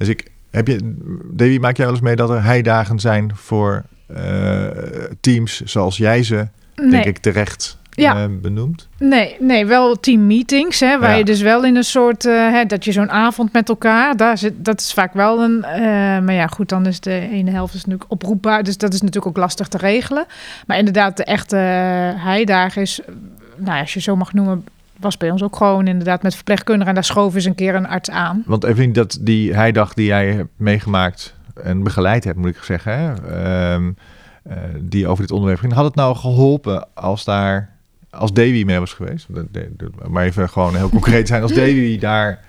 [0.00, 0.96] Dus ik, heb je,
[1.30, 4.66] Davy, maak jij wel eens mee dat er heidagen zijn voor uh,
[5.20, 6.90] teams zoals jij ze, nee.
[6.90, 8.22] denk ik, terecht ja.
[8.22, 8.88] Uh, benoemd?
[8.98, 11.16] Nee, nee, wel teammeetings, hè, waar ja.
[11.16, 14.38] je dus wel in een soort, uh, hè, dat je zo'n avond met elkaar, daar
[14.38, 15.82] zit, dat is vaak wel een, uh,
[16.20, 19.26] maar ja, goed, dan is de ene helft is natuurlijk oproepbaar, dus dat is natuurlijk
[19.26, 20.26] ook lastig te regelen.
[20.66, 21.56] Maar inderdaad, de echte
[22.16, 23.00] heidagen is,
[23.56, 24.64] nou ja, als je zo mag noemen,
[25.00, 26.88] was bij ons ook gewoon inderdaad met verpleegkundigen.
[26.88, 28.42] En daar schoof eens een keer een arts aan.
[28.46, 32.92] Want even dat die heidag die jij hebt meegemaakt en begeleid hebt, moet ik zeggen,
[32.92, 33.74] hè?
[33.74, 33.96] Um,
[34.48, 35.72] uh, die over dit onderwerp ging.
[35.72, 37.76] Had het nou geholpen als daar,
[38.10, 39.26] als Davy mee was geweest?
[40.08, 41.42] Maar even gewoon heel concreet zijn.
[41.42, 42.44] Als Davy daar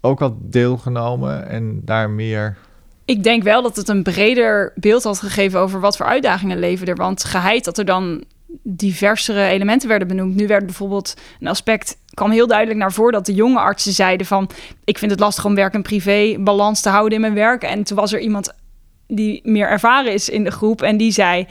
[0.00, 2.56] ook had deelgenomen en daar meer...
[3.04, 6.86] Ik denk wel dat het een breder beeld had gegeven over wat voor uitdagingen leven
[6.86, 6.96] er.
[6.96, 8.24] Want geheid dat er dan
[8.62, 10.34] diversere elementen werden benoemd.
[10.34, 14.26] Nu werd bijvoorbeeld een aspect kwam heel duidelijk naar voren dat de jonge artsen zeiden
[14.26, 14.50] van
[14.84, 17.62] ik vind het lastig om werk en privé balans te houden in mijn werk.
[17.62, 18.52] En toen was er iemand
[19.06, 21.46] die meer ervaren is in de groep en die zei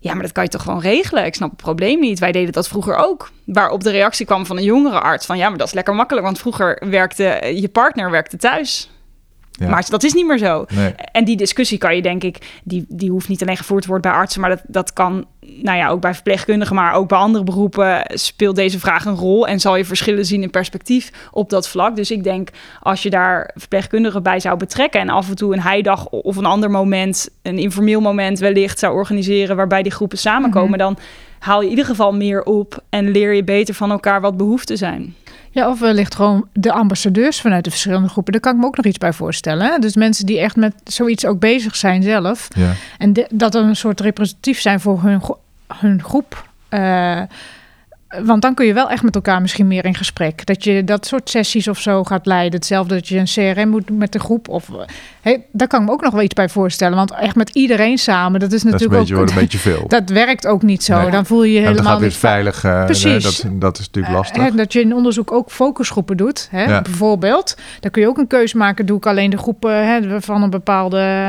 [0.00, 1.24] ja, maar dat kan je toch gewoon regelen?
[1.24, 2.18] Ik snap het probleem niet.
[2.18, 3.30] Wij deden dat vroeger ook.
[3.44, 6.26] Waarop de reactie kwam van een jongere arts van ja, maar dat is lekker makkelijk,
[6.26, 8.90] want vroeger werkte je partner werkte thuis.
[9.58, 9.68] Ja.
[9.68, 10.64] Maar dat is niet meer zo.
[10.68, 10.92] Nee.
[10.92, 14.10] En die discussie kan je, denk ik, die, die hoeft niet alleen gevoerd te worden
[14.10, 17.44] bij artsen, maar dat, dat kan, nou ja, ook bij verpleegkundigen, maar ook bij andere
[17.44, 21.68] beroepen speelt deze vraag een rol en zal je verschillen zien in perspectief op dat
[21.68, 21.96] vlak.
[21.96, 22.48] Dus ik denk,
[22.80, 26.46] als je daar verpleegkundigen bij zou betrekken en af en toe een heidag of een
[26.46, 30.94] ander moment, een informeel moment wellicht zou organiseren waarbij die groepen samenkomen, mm -hmm.
[30.94, 30.98] dan
[31.38, 34.76] haal je in ieder geval meer op en leer je beter van elkaar wat behoeften
[34.76, 35.14] zijn.
[35.50, 38.32] Ja, of wellicht gewoon de ambassadeurs vanuit de verschillende groepen.
[38.32, 39.66] Daar kan ik me ook nog iets bij voorstellen.
[39.66, 39.78] Hè?
[39.78, 42.48] Dus mensen die echt met zoiets ook bezig zijn zelf.
[42.56, 42.72] Ja.
[42.98, 45.20] En de, dat er een soort representatief zijn voor hun,
[45.80, 46.48] hun groep.
[46.70, 47.22] Uh,
[48.24, 50.46] want dan kun je wel echt met elkaar misschien meer in gesprek.
[50.46, 52.58] Dat je dat soort sessies of zo gaat leiden.
[52.58, 54.48] Hetzelfde dat je een CRM moet met de groep.
[54.48, 54.68] Of,
[55.20, 56.96] hey, daar kan ik me ook nog wel iets bij voorstellen.
[56.96, 59.38] Want echt met iedereen samen, dat is natuurlijk dat is een beetje, ook...
[59.38, 59.88] een beetje veel.
[59.98, 61.00] Dat werkt ook niet zo.
[61.00, 61.10] Nee.
[61.10, 62.64] Dan voel je je helemaal gaat niet veilig.
[62.64, 63.22] Uh, Precies.
[63.22, 64.46] Dat, dat is natuurlijk lastig.
[64.46, 66.48] Uh, dat je in onderzoek ook focusgroepen doet.
[66.50, 66.64] Hè?
[66.64, 66.82] Ja.
[66.82, 67.56] Bijvoorbeeld.
[67.80, 68.86] Dan kun je ook een keuze maken.
[68.86, 71.26] Doe ik alleen de groepen hè, van een bepaalde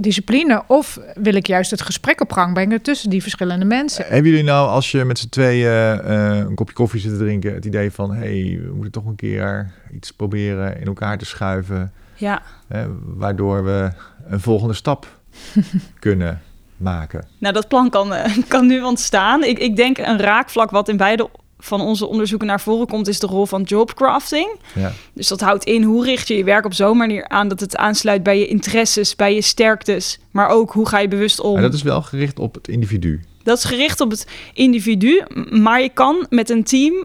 [0.00, 0.62] discipline?
[0.66, 4.04] Of wil ik juist het gesprek op gang brengen tussen die verschillende mensen?
[4.08, 7.64] Hebben jullie nou, als je met z'n tweeën een kopje koffie zit te drinken, het
[7.64, 11.92] idee van hey, we moeten toch een keer iets proberen in elkaar te schuiven.
[12.14, 12.42] Ja.
[12.68, 13.90] Hè, waardoor we
[14.26, 15.06] een volgende stap
[15.98, 16.40] kunnen
[16.76, 17.26] maken.
[17.38, 19.44] Nou, dat plan kan, uh, kan nu ontstaan.
[19.44, 23.18] Ik, ik denk een raakvlak wat in beide van onze onderzoeken naar voren komt, is
[23.18, 24.58] de rol van jobcrafting.
[24.74, 24.92] Ja.
[25.12, 27.76] Dus dat houdt in hoe richt je je werk op zo'n manier aan dat het
[27.76, 31.56] aansluit bij je interesses, bij je sterktes, maar ook hoe ga je bewust om.
[31.56, 33.20] En dat is wel gericht op het individu.
[33.42, 37.04] Dat is gericht op het individu, maar je kan met een team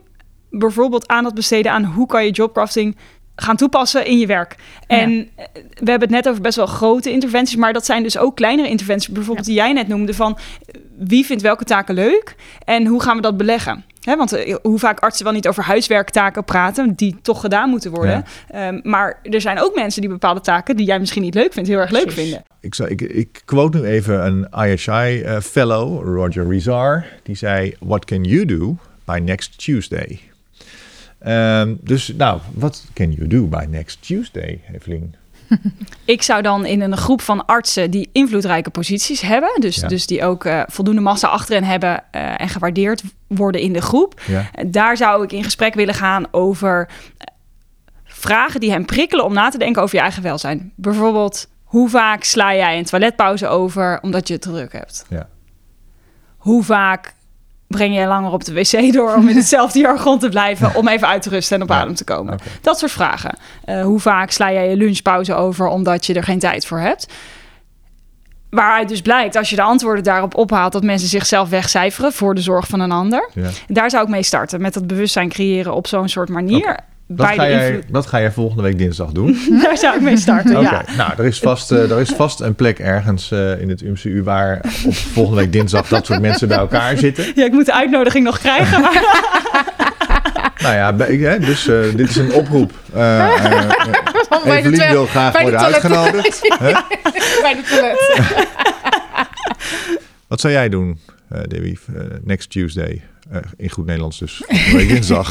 [0.50, 2.96] bijvoorbeeld aandacht besteden aan hoe kan je jobcrafting
[3.40, 4.56] gaan toepassen in je werk.
[4.88, 5.26] En ja.
[5.58, 8.70] we hebben het net over best wel grote interventies, maar dat zijn dus ook kleinere
[8.70, 9.54] interventies, bijvoorbeeld ja.
[9.54, 10.38] die jij net noemde van
[10.98, 13.86] wie vindt welke taken leuk en hoe gaan we dat beleggen?
[14.02, 17.92] He, want uh, hoe vaak artsen wel niet over huiswerktaken praten, die toch gedaan moeten
[17.92, 18.26] worden.
[18.52, 18.68] Ja.
[18.68, 21.70] Um, maar er zijn ook mensen die bepaalde taken die jij misschien niet leuk vindt,
[21.70, 22.22] heel erg leuk Precies.
[22.22, 22.44] vinden.
[22.62, 27.06] Ik, zou, ik, ik quote nu even een IHI-fellow, uh, Roger Rizar.
[27.24, 30.20] Die zei, what can you do by next Tuesday?
[31.28, 35.16] Um, dus nou, wat can you do by next Tuesday, Evelien?
[36.06, 39.88] Ik zou dan in een groep van artsen die invloedrijke posities hebben, dus, ja.
[39.88, 43.82] dus die ook uh, voldoende massa achter hen hebben uh, en gewaardeerd worden in de
[43.82, 44.50] groep, ja.
[44.68, 46.90] daar zou ik in gesprek willen gaan over
[48.04, 50.72] vragen die hen prikkelen om na te denken over je eigen welzijn.
[50.76, 55.06] Bijvoorbeeld, hoe vaak sla jij een toiletpauze over omdat je het druk hebt?
[55.10, 55.28] Ja.
[56.38, 57.16] Hoe vaak
[57.68, 61.08] breng jij langer op de wc door om in hetzelfde jargon te blijven, om even
[61.08, 62.40] uit te rusten en op Ja, adem te komen.
[62.62, 63.38] Dat soort vragen.
[63.66, 67.08] Eh, hoe vaak sla jij je lunchpauze over omdat je er geen tijd voor hebt?
[68.50, 72.42] Waaruit dus blijkt, als je de antwoorden daarop ophaalt, dat mensen zichzelf wegcijferen voor de
[72.42, 73.30] zorg van een ander.
[73.34, 73.50] Ja.
[73.68, 76.80] Daar zou ik mee starten, met dat bewustzijn creëren op zo'n soort manier.
[77.10, 79.38] Dat ga, jij, dat ga jij volgende week dinsdag doen.
[79.64, 80.84] Daar zou ik mee starten, Oké, ja.
[80.98, 84.24] nou, er is, vast, eh, er is vast een plek ergens eh, in het UMCU
[84.24, 87.32] waar op volgende week dinsdag dat soort mensen bij elkaar zitten.
[87.36, 89.04] Ja, ik moet de uitnodiging nog krijgen, maar
[90.64, 92.72] Nou ja, bij- dus eh, dit is een oproep.
[94.46, 96.42] Evelien wil graag worden uitgenodigd.
[96.60, 96.72] Hè?
[97.42, 98.48] Bij de toilet.
[100.28, 101.80] Wat zou jij doen, eh Debbie,
[102.24, 103.02] next Tuesday?
[103.32, 104.44] Uh, in goed Nederlands dus.
[104.88, 105.30] Dinsdag.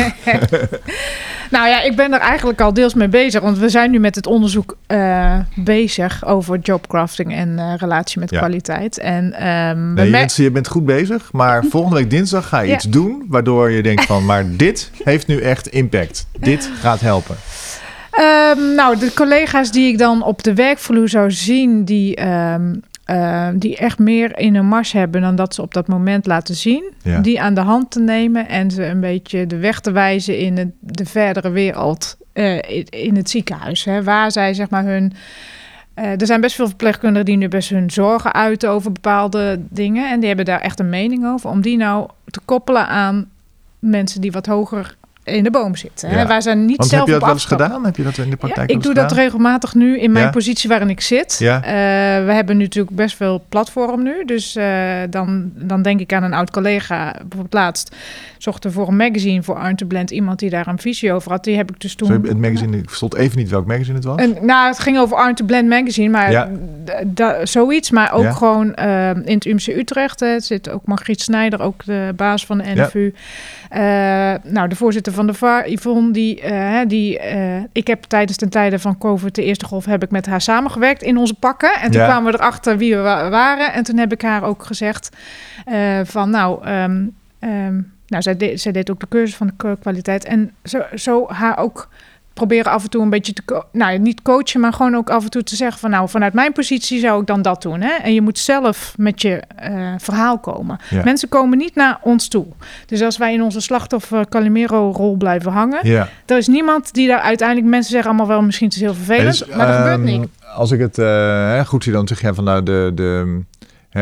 [1.51, 3.43] nou ja, ik ben er eigenlijk al deels mee bezig.
[3.43, 8.31] Want we zijn nu met het onderzoek uh, bezig over jobcrafting en uh, relatie met
[8.31, 8.39] ja.
[8.39, 8.99] kwaliteit.
[8.99, 12.69] En, um, nee, je, bent, je, bent, goed bezig, maar volgende week dinsdag ga je
[12.69, 12.75] ja.
[12.75, 13.25] iets doen...
[13.29, 16.27] waardoor je denkt van, maar dit heeft nu echt impact.
[16.39, 17.37] Dit gaat helpen.
[18.21, 23.49] Um, nou, de collega's die ik dan op de werkvloer zou zien, die, um, uh,
[23.55, 26.93] die echt meer in een mars hebben dan dat ze op dat moment laten zien,
[27.03, 27.21] ja.
[27.21, 30.55] die aan de hand te nemen en ze een beetje de weg te wijzen in
[30.55, 35.13] de, de verdere wereld uh, in, in, het ziekenhuis, hè, waar zij zeg maar hun.
[35.95, 40.11] Uh, er zijn best veel verpleegkundigen die nu best hun zorgen uiten over bepaalde dingen.
[40.11, 41.51] En die hebben daar echt een mening over.
[41.51, 43.31] Om die nou te koppelen aan
[43.79, 46.11] mensen die wat hoger in de boom zitten.
[46.11, 46.27] Ja.
[46.27, 47.85] Waar ze niet Want zelf heb je dat wel eens gedaan?
[47.85, 49.09] Heb je dat in de praktijk ja, Ik doe gedaan?
[49.09, 50.31] dat regelmatig nu in mijn Ja.
[50.31, 51.37] positie waarin ik zit.
[51.39, 51.57] Ja.
[51.57, 54.25] Uh, we hebben natuurlijk best veel platform nu.
[54.25, 54.65] Dus uh,
[55.11, 57.13] dan, dan denk ik aan een oud collega.
[57.13, 57.97] Bijvoorbeeld laatst
[58.39, 61.45] zocht er voor een magazine voor Arn Blend iemand die daar een visie over had.
[61.45, 62.09] Die heb ik dus toen...
[62.09, 64.17] Sorry, het magazine, ik stond even niet welk magazine het was.
[64.17, 66.49] En, nou, het ging over Arn to Blend magazine, maar
[67.43, 67.91] zoiets.
[67.91, 70.21] Maar ook gewoon uh, in het UMC Utrecht.
[70.21, 73.15] hè, zit ook Margriet Snijder, ook de baas van de NFU.
[74.53, 78.49] Nou, de voorzitter van de VAR, Yvonne, die, uh, die uh, ik heb tijdens de
[78.49, 81.75] tijden van COVID, de eerste golf, heb ik met haar samengewerkt in onze pakken.
[81.81, 82.07] En toen Ja.
[82.07, 83.73] kwamen we erachter wie we wa- waren.
[83.73, 85.17] En toen heb ik haar ook gezegd
[85.73, 89.77] uh, van, nou, um, um, nou zij, de, zij deed ook de cursus van de
[89.81, 90.25] kwaliteit.
[90.25, 91.89] En zo, zo haar ook
[92.37, 95.31] proberen af en toe een beetje te, nou niet coachen, maar gewoon ook af en
[95.31, 97.81] toe te zeggen van, nou, vanuit mijn positie zou ik dan dat doen.
[97.81, 97.93] Hè?
[97.93, 100.79] En je moet zelf met je uh, verhaal komen.
[100.91, 101.05] Ja.
[101.05, 102.47] Mensen komen niet naar ons toe.
[102.87, 106.09] Dus als wij in onze slachtoffer Calimero-rol blijven hangen, Ja.
[106.27, 109.57] er is niemand die daar uiteindelijk mensen zeggen allemaal wel misschien het is heel vervelend,
[109.57, 110.29] maar dat gebeurt ehm, niet.
[110.57, 113.43] Als ik het eh, goed zie, dan zeg je van nou de, de,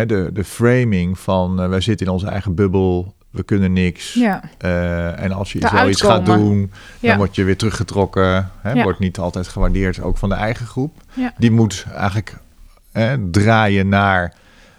[0.06, 4.12] de, de framing van eh, wij zitten in onze eigen bubbel, we kunnen niks.
[4.12, 4.42] Ja.
[4.58, 8.50] Eh, en als je zoiets gaat doen, dan word je weer teruggetrokken.
[8.60, 8.82] Hè, Ja.
[8.82, 10.96] Wordt niet altijd gewaardeerd, ook van de eigen groep.
[11.38, 12.36] Die moet eigenlijk
[12.92, 14.34] hè, draaien naar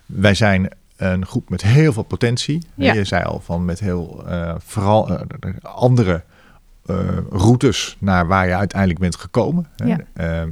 [0.06, 2.62] wij zijn een groep met heel veel potentie.
[2.76, 5.22] Je zei al van met heel eh, vooral eh,
[5.62, 6.24] andere
[7.30, 9.68] routes naar waar je uiteindelijk bent gekomen.
[9.76, 9.96] Hè.
[10.14, 10.50] Ehm,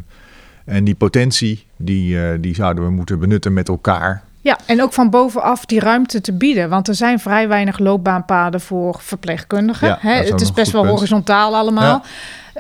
[0.66, 4.24] en die potentie, die, die zouden we moeten benutten met elkaar.
[4.44, 6.70] Ja, en ook van bovenaf die ruimte te bieden.
[6.70, 9.88] Want er zijn vrij weinig loopbaanpaden voor verpleegkundigen.
[9.88, 10.94] Ja, Hè, is het is best wel punt.
[10.94, 12.04] horizontaal allemaal.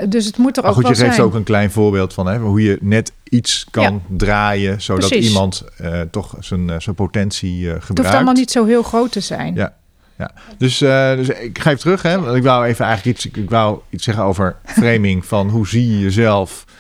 [0.10, 1.28] Dus het moet er Maar ook goed, je wel geeft zijn.
[1.28, 4.00] ook een klein voorbeeld van hè, hoe je net iets kan Ja.
[4.17, 5.28] draaien, zodat Precies.
[5.28, 7.88] iemand eh, toch zijn, eh, zijn potentie eh, gebruikt.
[7.88, 9.56] Het hoeft allemaal niet zo heel groot te zijn.
[9.56, 9.74] Ja.
[10.17, 12.02] Ja, dus, eh, dus ik ga even terug.
[12.02, 12.19] Hè?
[12.22, 15.91] want Ik wou even eigenlijk iets, ik wou iets zeggen over framing van hoe zie
[15.91, 16.74] je jezelf eh,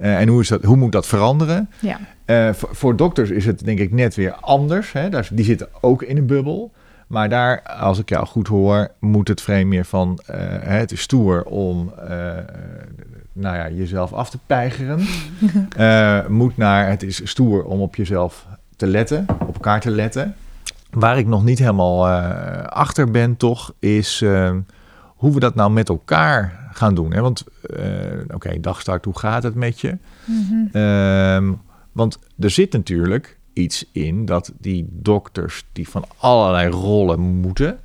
[0.00, 1.70] en hoe, is dat, hoe moet dat veranderen.
[1.78, 1.98] Ja.
[2.24, 4.92] Eh, voor, voor dokters is het denk ik net weer anders.
[4.92, 5.08] Hè?
[5.08, 6.72] Daar, die zitten ook in een bubbel.
[7.06, 10.18] Maar daar, als ik jou goed hoor, moet het frame meer van...
[10.26, 12.16] eh, het is stoer om eh,
[13.32, 15.00] nou ja, jezelf af te peigeren.
[15.76, 20.34] Eh, moet naar, het is stoer om op jezelf te letten, op elkaar te letten.
[20.90, 24.50] Waar ik nog niet helemaal eh, achter ben toch, is eh,
[25.06, 27.12] hoe we dat nou met elkaar gaan doen.
[27.12, 27.20] Hè?
[27.20, 29.98] Want, eh, oké, dagstart, hoe gaat het met je?
[30.24, 30.76] Mhm.
[30.76, 31.52] Ehm,
[31.92, 37.78] want er zit natuurlijk iets in dat die dokters die van allerlei rollen moeten,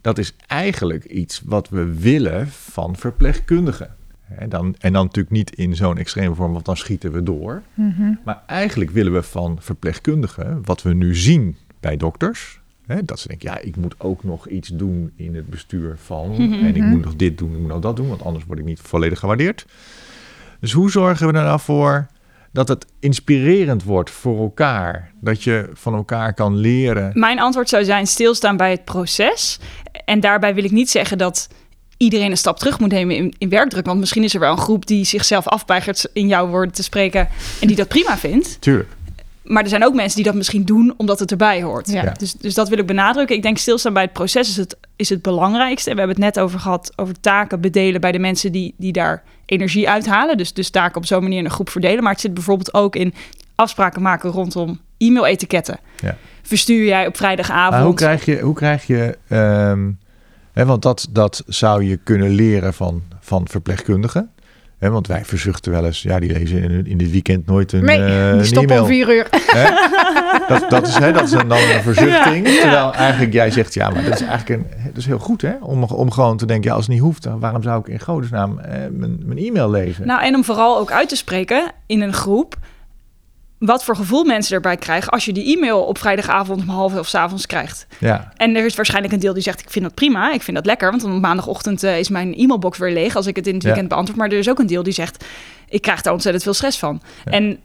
[0.00, 3.94] dat is eigenlijk iets wat we willen van verpleegkundigen.
[4.28, 7.62] En dan, en dan natuurlijk niet in zo'n extreme vorm, want dan schieten we door.
[7.74, 8.14] Mhm.
[8.24, 13.28] Maar eigenlijk willen we van verpleegkundigen, wat we nu zien bij dokters, hè, dat ze
[13.28, 17.04] denken, ja, ik moet ook nog iets doen in het bestuur van, en ik moet
[17.04, 19.66] nog dit doen, ik moet nog dat doen, want anders word ik niet volledig gewaardeerd.
[20.60, 22.06] Dus hoe zorgen we er nou voor
[22.52, 27.10] dat het inspirerend wordt voor elkaar, dat je van elkaar kan leren?
[27.14, 29.58] Mijn antwoord zou zijn stilstaan bij het proces.
[30.04, 31.48] En daarbij wil ik niet zeggen dat
[31.96, 33.86] iedereen een stap terug moet nemen in, in werkdruk.
[33.86, 37.28] Want misschien is er wel een groep die zichzelf afweigert in jouw woorden te spreken
[37.60, 38.60] en die dat prima vindt.
[38.60, 38.88] Tuurlijk.
[39.46, 41.90] Maar er zijn ook mensen die dat misschien doen omdat het erbij hoort.
[41.90, 42.02] Ja.
[42.02, 42.12] Ja.
[42.12, 43.36] Dus, dus dat wil ik benadrukken.
[43.36, 45.90] Ik denk stilstaan bij het proces is het, is het belangrijkste.
[45.90, 48.92] En we hebben het net over gehad over taken bedelen bij de mensen die, die
[48.92, 50.36] daar energie uithalen.
[50.36, 52.02] Dus, dus taken op zo'n manier in een groep verdelen.
[52.02, 53.14] Maar het zit bijvoorbeeld ook in
[53.54, 55.78] afspraken maken rondom e-mail-etiketten.
[56.00, 56.16] Ja.
[56.42, 57.70] Verstuur jij op vrijdagavond?
[57.70, 59.90] Maar hoe krijg je, hoe krijg je ehm,
[60.52, 64.30] hè, want dat, dat zou je kunnen leren van, van verpleegkundigen.
[64.78, 67.84] Hè, want wij verzuchten wel eens, ja, die lezen in, in dit weekend nooit een,
[67.84, 69.26] Nee, eh, die een stoppen om vier uur.
[69.30, 69.64] Hè?
[70.48, 72.48] Dat, dat is, hè, dat is een, dan een verzuchting.
[72.48, 72.60] Ja.
[72.60, 75.52] Terwijl eigenlijk jij zegt, ja, maar dat is eigenlijk een, dat is heel goed, hè?
[75.60, 78.00] Om, om gewoon te denken, ja, als het niet hoeft, dan waarom zou ik in
[78.00, 80.06] godesnaam eh, mijn, mijn e-mail lezen?
[80.06, 82.56] Nou, en om vooral ook uit te spreken in een groep.
[83.58, 87.14] Wat voor gevoel mensen erbij krijgen als je die e-mail op vrijdagavond om half elf
[87.14, 87.86] avonds krijgt.
[87.98, 88.32] Ja.
[88.36, 90.66] En er is waarschijnlijk een deel die zegt: Ik vind dat prima, ik vind dat
[90.66, 90.90] lekker.
[90.90, 93.88] Want op maandagochtend uh, is mijn e-mailbox weer leeg als ik het in het weekend
[93.88, 93.94] ja.
[93.94, 94.18] beantwoord.
[94.18, 95.24] Maar er is ook een deel die zegt:
[95.68, 97.02] Ik krijg daar ontzettend veel stress van.
[97.24, 97.32] Ja.
[97.32, 97.58] En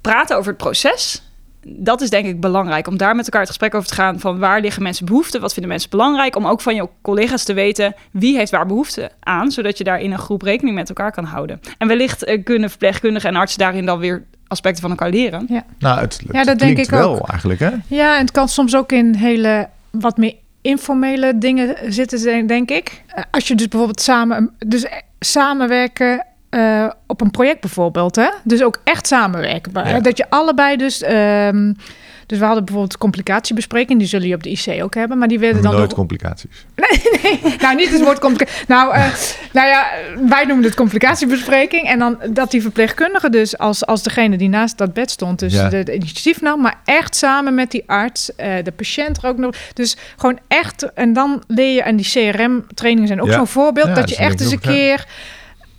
[0.00, 1.22] praten over het proces,
[1.66, 2.86] dat is denk ik belangrijk.
[2.86, 5.52] Om daar met elkaar het gesprek over te gaan van waar liggen mensen behoeften, wat
[5.52, 6.36] vinden mensen belangrijk.
[6.36, 10.00] Om ook van je collega's te weten wie heeft waar behoefte aan, zodat je daar
[10.00, 11.60] in een groep rekening met elkaar kan houden.
[11.78, 15.46] En wellicht uh, kunnen verpleegkundigen en artsen daarin dan weer aspecten van elkaar leren.
[15.48, 17.28] Ja, nou, het, het ja dat denk ik wel ook.
[17.28, 17.70] eigenlijk, hè?
[17.86, 23.02] Ja, en het kan soms ook in hele wat meer informele dingen zitten, denk ik.
[23.30, 24.86] Als je dus bijvoorbeeld samen, dus
[25.20, 28.28] samenwerken uh, op een project bijvoorbeeld, hè?
[28.44, 29.72] Dus ook echt samenwerken.
[29.74, 30.00] Ja.
[30.00, 31.02] Dat je allebei dus.
[31.08, 31.76] Um,
[32.30, 35.38] dus we hadden bijvoorbeeld complicatiebespreking, die zullen je op de IC ook hebben, maar die
[35.38, 36.66] werden dan nooit complicaties.
[36.90, 38.64] Nee, nee, nou niet het woord complicatie.
[38.68, 39.06] Nou, uh,
[39.52, 39.86] nou ja,
[40.28, 44.78] wij noemen het complicatiebespreking en dan dat die verpleegkundige dus als, als degene die naast
[44.78, 45.68] dat bed stond, dus ja.
[45.68, 49.36] de, de, initiatief nam, maar echt samen met die arts, uh, de patiënt er ook
[49.36, 49.54] nog.
[49.74, 53.34] Dus gewoon echt en dan leer je en die CRM trainingen zijn ook ja.
[53.34, 55.06] zo'n voorbeeld dat je echt eens een keer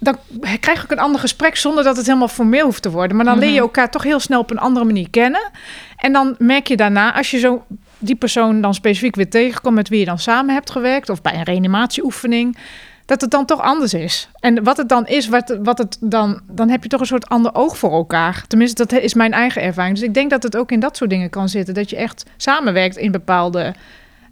[0.03, 0.17] dan
[0.59, 3.15] krijg ook een ander gesprek zonder dat het helemaal formeel hoeft te worden.
[3.15, 5.51] Maar dan leer je elkaar toch heel snel op een andere manier kennen.
[5.97, 7.65] En dan merk je daarna, als je zo
[7.97, 11.33] die persoon dan specifiek weer tegenkomt met wie je dan samen hebt gewerkt, of bij
[11.33, 12.57] een reanimatieoefening,
[13.05, 14.29] dat het dan toch anders is.
[14.39, 17.29] En wat het dan is, wat, wat het dan, dan heb je toch een soort
[17.29, 18.43] ander oog voor elkaar.
[18.47, 19.95] Tenminste, dat is mijn eigen ervaring.
[19.95, 21.73] Dus ik denk dat het ook in dat soort dingen kan zitten.
[21.73, 23.73] Dat je echt samenwerkt in bepaalde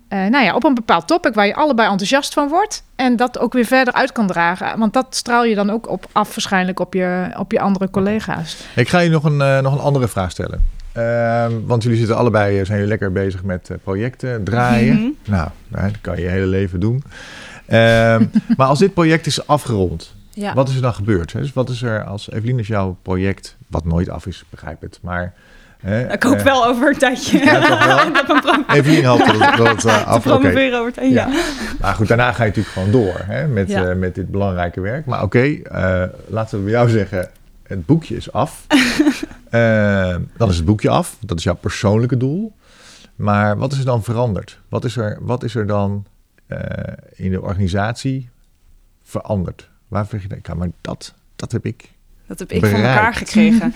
[0.10, 2.84] uh, nou ja, op een bepaald topic waar je allebei enthousiast van wordt.
[2.95, 4.80] En dat ook weer verder uit kan dragen.
[4.80, 8.58] Want dat straal je dan ook op af waarschijnlijk op je, op je andere collega's.
[8.76, 10.63] Ik ga je nog een, uh, nog een andere vraag stellen.
[10.98, 14.95] Uh, want jullie zitten allebei, zijn jullie lekker bezig met projecten, draaien.
[14.95, 15.15] Mm -hmm.
[15.26, 17.04] Nou, dat kan je je hele leven doen.
[17.65, 18.26] Ehm,
[18.58, 20.54] maar als dit project is afgerond, ja.
[20.54, 21.32] wat is er dan gebeurd?
[21.32, 25.00] Dus wat is er als Evelien is jouw project, wat nooit af is, begrijp het,
[25.02, 25.34] maar
[25.80, 27.38] He, ik hoop uh, wel over een tijdje.
[27.38, 30.74] Ja, Evelien hoopt dat dat uh, af okay.
[30.74, 31.28] over tijd, ja.
[31.28, 31.44] ja.
[31.80, 33.89] Maar goed, daarna ga je natuurlijk gewoon door hè, met, ja.
[33.89, 35.06] uh, met dit belangrijke werk.
[35.06, 37.30] Maar oké, okay, laten we bij jou zeggen,
[37.63, 38.65] het boekje is af.
[40.38, 41.18] dan is het boekje af.
[41.20, 42.56] Dat is jouw persoonlijke doel.
[43.15, 44.60] Maar wat is er dan veranderd?
[44.70, 46.06] Wat is er, wat is er dan
[47.15, 48.30] in de organisatie
[49.04, 49.70] veranderd?
[49.88, 51.92] Waar vind je, denkt, maar dat, dat heb ik
[52.28, 52.82] Dat heb ik bereikt.
[52.82, 53.74] van elkaar gekregen.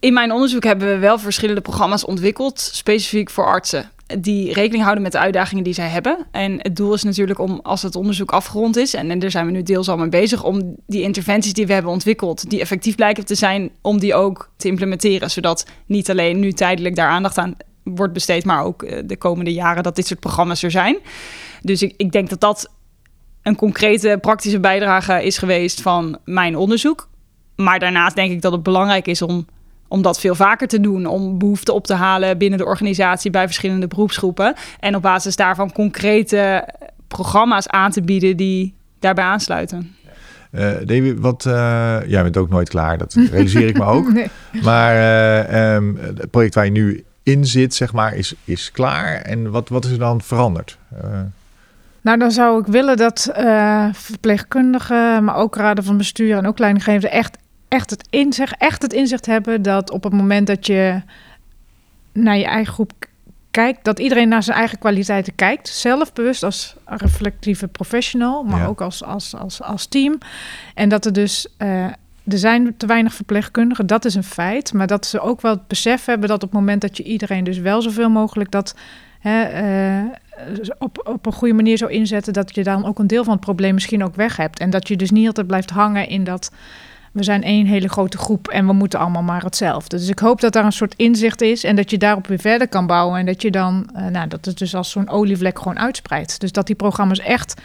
[0.00, 3.90] In mijn onderzoek hebben we wel verschillende programma's ontwikkeld, specifiek voor artsen.
[4.18, 6.26] Die rekening houden met de uitdagingen die zij hebben.
[6.30, 9.52] En het doel is natuurlijk om, als het onderzoek afgerond is, en, daar zijn we
[9.52, 13.24] nu deels al mee bezig, om die interventies die we hebben ontwikkeld, die effectief blijken
[13.24, 15.30] te zijn, om die ook te implementeren.
[15.30, 19.52] Zodat niet alleen nu tijdelijk daar aandacht aan wordt besteed, maar ook eh, de komende
[19.52, 20.98] jaren dat dit soort programma's er zijn.
[21.62, 22.70] Dus ik, ik denk dat dat
[23.42, 27.08] een concrete praktische bijdrage is geweest van mijn onderzoek.
[27.56, 29.46] Maar daarnaast denk ik dat het belangrijk is om
[29.88, 31.06] om dat veel vaker te doen.
[31.06, 34.54] Om behoeften op te halen binnen de organisatie bij verschillende beroepsgroepen.
[34.80, 36.68] En op basis daarvan concrete
[37.08, 39.96] programma's aan te bieden die daarbij aansluiten.
[40.52, 41.52] Uh, David, wat, uh,
[42.06, 44.12] jij bent ook nooit klaar, dat realiseer ik me ook.
[44.12, 44.30] Nee.
[44.62, 49.14] Maar uh, um, het project waar je nu in zit, zeg maar, is, is klaar.
[49.14, 50.78] En wat, wat is er dan veranderd?
[52.00, 53.30] Nou, dan zou ik willen dat
[53.92, 58.92] verpleegkundigen, maar ook raden van bestuur en ook leidinggevenden echt echt het inzicht, echt het
[58.92, 61.02] inzicht hebben dat op het moment dat je
[62.12, 62.92] naar je eigen groep
[63.50, 69.04] kijkt, dat iedereen naar zijn eigen kwaliteiten kijkt, zelfbewust als reflectieve professional, maar ook als,
[69.04, 70.18] als, als, als team.
[70.74, 71.84] En dat er dus uh,
[72.24, 75.66] er zijn te weinig verpleegkundigen, dat is een feit, maar dat ze ook wel het
[75.66, 78.74] besef hebben dat op het moment dat je iedereen dus wel zoveel mogelijk dat
[79.18, 79.62] hè,
[80.02, 80.10] uh,
[80.78, 83.42] op, op een goede manier zou inzetten, dat je dan ook een deel van het
[83.42, 84.60] probleem misschien ook weg hebt.
[84.60, 86.50] En dat je dus niet altijd blijft hangen in dat
[87.18, 89.96] we zijn één hele grote groep en we moeten allemaal maar hetzelfde.
[89.96, 92.68] Dus ik hoop dat daar een soort inzicht is en dat je daarop weer verder
[92.68, 93.18] kan bouwen.
[93.18, 96.40] En dat je dan, uh, nou, dat het dus als zo'n olievlek gewoon uitspreidt.
[96.40, 97.60] Dus dat die programma's echt,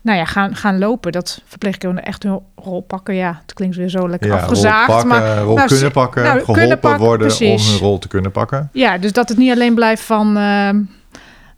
[0.00, 1.12] nou ja, gaan, gaan lopen.
[1.12, 3.14] Dat verpleegkundigen echt hun rol pakken.
[3.14, 4.86] Ja, het klinkt weer zo lekker ja, afgezaagd.
[4.86, 7.66] Rol, pakken, maar, rol nou, kunnen pakken, nou, geholpen kunnen pakken, worden precies.
[7.66, 8.68] om hun rol te kunnen pakken.
[8.72, 10.70] Ja, dus dat het niet alleen blijft van, uh,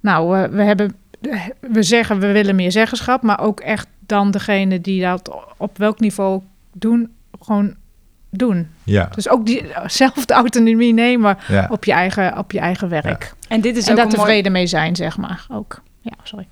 [0.00, 0.94] nou, uh, we hebben,
[1.60, 6.00] we zeggen we willen meer zeggenschap, maar ook echt dan degene die dat op welk
[6.00, 6.42] niveau
[6.74, 7.10] doen,
[7.40, 7.74] gewoon
[8.30, 8.68] doen.
[8.84, 9.10] Ja.
[9.14, 11.68] Dus ook diezelfde autonomie nemen ja.
[11.70, 13.34] op, je eigen, op je eigen werk.
[13.40, 13.46] Ja.
[13.48, 14.62] En, dit is en ook daar tevreden mooi...
[14.62, 15.46] mee zijn, zeg maar.
[15.50, 15.82] Ook.
[16.00, 16.46] Ja, sorry.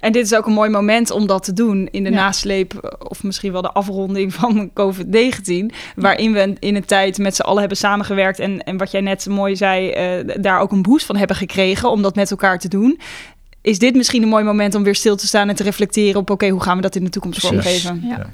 [0.00, 2.16] En dit is ook een mooi moment om dat te doen in de ja.
[2.16, 7.42] nasleep, of misschien wel de afronding van COVID-19, waarin we in een tijd met z'n
[7.42, 11.06] allen hebben samengewerkt en, en wat jij net mooi zei, uh, daar ook een boost
[11.06, 13.00] van hebben gekregen om dat met elkaar te doen.
[13.60, 16.22] Is dit misschien een mooi moment om weer stil te staan en te reflecteren op,
[16.22, 18.04] oké, okay, hoe gaan we dat in de toekomst vormgeven?
[18.04, 18.30] Ja.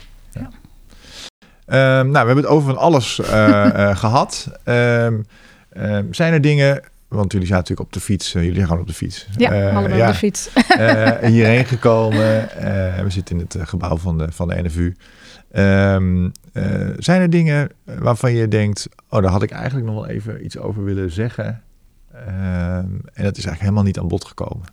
[1.67, 2.03] Ja.
[2.03, 3.21] nou, we hebben het over van alles
[4.05, 4.51] gehad.
[4.65, 5.21] Ehm,
[5.73, 8.35] ehm, zijn er dingen want jullie zaten natuurlijk op de fiets.
[8.35, 9.27] Uh, jullie gaan op de fiets.
[9.37, 10.51] Ja, uh, allebei op de fiets.
[10.55, 12.49] uh, hierheen gekomen.
[13.05, 14.97] we zitten in het gebouw van de, van de NFU.
[15.53, 18.89] Um, ehm, zijn er dingen waarvan je denkt...
[19.09, 21.61] oh, daar had ik eigenlijk nog wel even iets over willen zeggen...
[22.17, 24.67] En dat is eigenlijk helemaal niet aan bod gekomen.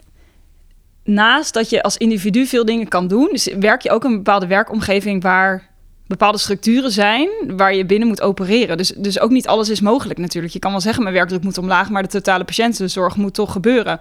[1.04, 4.16] Naast dat je als individu veel dingen kan doen, dus werk je ook in een
[4.16, 5.70] bepaalde werkomgeving waar
[6.08, 8.78] bepaalde structuren zijn waar je binnen moet opereren.
[8.78, 10.54] Dus, dus ook niet alles is mogelijk natuurlijk.
[10.54, 14.00] Je kan wel zeggen, mijn werkdruk moet omlaag, maar de totale patiëntenzorg moet toch gebeuren.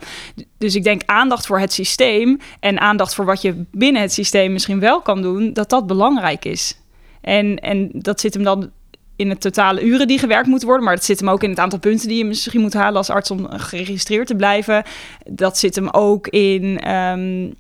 [0.58, 4.52] Dus ik denk aandacht voor het systeem en aandacht voor wat je binnen het systeem
[4.52, 6.78] misschien wel kan doen, dat dat belangrijk is.
[7.20, 8.70] En, en dat zit hem dan
[9.16, 10.86] in het totale uren die gewerkt moeten worden.
[10.86, 13.10] Maar dat zit hem ook in het aantal punten die je misschien moet halen als
[13.10, 14.84] arts om geregistreerd te blijven.
[15.26, 17.50] Dat zit hem ook in ehm,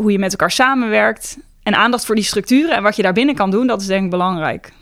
[0.00, 1.38] hoe je met elkaar samenwerkt.
[1.64, 4.10] En aandacht voor die structuren en wat je daarbinnen kan doen, dat is denk ik
[4.10, 4.72] belangrijk.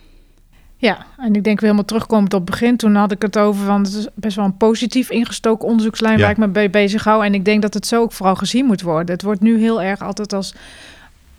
[0.77, 2.77] Ja, en ik denk weer helemaal terugkomend op het begin.
[2.77, 6.31] Toen had ik het over van het is best wel een positief ingestoken onderzoekslijn waar
[6.31, 7.25] ik me bij bezig hou.
[7.25, 9.15] En ik denk dat het zo ook vooral gezien moet worden.
[9.15, 10.55] Het wordt nu heel erg altijd als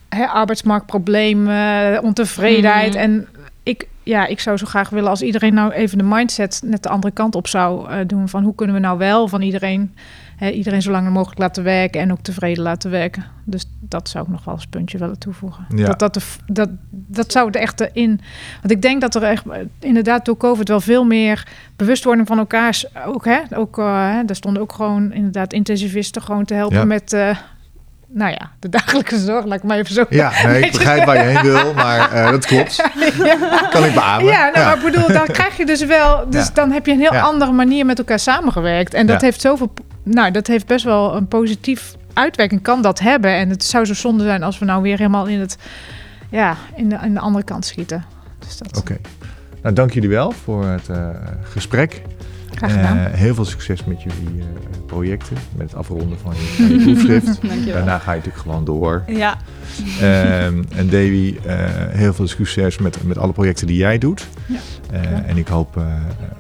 [0.10, 2.94] hè, arbeidsmarktproblemen, ontevredenheid.
[2.94, 3.00] Mm.
[3.00, 3.28] En
[3.64, 6.89] ik, ja, ik zou zo graag willen als iedereen nou even de mindset net de
[6.89, 8.30] andere kant op zou uh, doen.
[8.30, 9.96] Van hoe kunnen we nou wel van iedereen
[10.52, 13.26] iedereen zo lang mogelijk laten werken en ook tevreden laten werken.
[13.44, 15.66] Dus dat zou ik nog wel als puntje willen toevoegen.
[15.76, 15.86] Ja.
[15.86, 18.22] Dat, dat, de, dat, dat zou er echt in.
[18.62, 19.44] Want ik denk dat er echt
[19.80, 23.26] inderdaad door COVID wel veel meer bewustwording van elkaar ook.
[23.26, 23.86] Hè, ook uh,
[24.26, 27.14] daar stonden ook gewoon inderdaad intensivisten gewoon te helpen met.
[27.14, 27.38] Uh,
[28.14, 30.06] nou ja, de dagelijkse zorg, laat ik maar even zo.
[30.10, 32.76] Ja, nee, ik begrijp waar je heen wil, maar uh, dat klopt.
[33.24, 33.68] ja.
[33.70, 34.26] Kan ik beamen.
[34.26, 34.66] Ja, nou, ja.
[34.66, 37.86] maar bedoel, dan krijg je dus wel, dus dan heb je een heel andere manier
[37.86, 38.94] met elkaar samengewerkt.
[38.94, 39.74] En dat heeft zoveel
[40.04, 43.36] nou, dat heeft best wel een positief uitwerking, kan dat hebben.
[43.36, 45.58] En het zou zo zonde zijn als we nou weer helemaal in, het,
[46.30, 48.04] ja, in, de, in de andere kant schieten.
[48.39, 48.78] Dus Oké.
[48.80, 48.99] Okay.
[49.62, 51.08] Nou, dank jullie wel voor het uh,
[51.43, 52.01] gesprek.
[52.56, 52.97] Graag gedaan.
[52.97, 54.43] Uh, heel veel succes met jullie uh,
[54.86, 57.41] projecten, met het afronden van je, proefschrift.
[57.74, 59.04] Daarna ga je natuurlijk gewoon door.
[59.08, 59.38] Ja.
[60.45, 61.36] Um, en Davy,
[61.89, 64.28] heel veel succes met, met alle projecten die jij doet.
[64.45, 64.60] Ja.
[65.26, 65.82] en ik hoop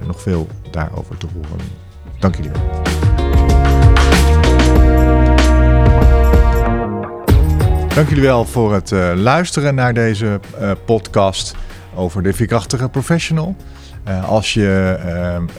[0.05, 1.65] nog veel daarover te horen.
[2.19, 3.22] Dank jullie wel.
[7.95, 11.55] Dank jullie wel voor het uh, luisteren naar deze uh, podcast
[11.95, 13.55] over de vierkrachtige professional.
[14.07, 14.97] Uh, als je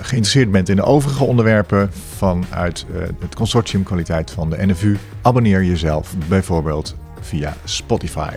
[0.01, 2.87] geïnteresseerd bent in de overige onderwerpen vanuit
[3.21, 8.35] het consortium kwaliteit van de NFU, abonneer jezelf bijvoorbeeld via Spotify.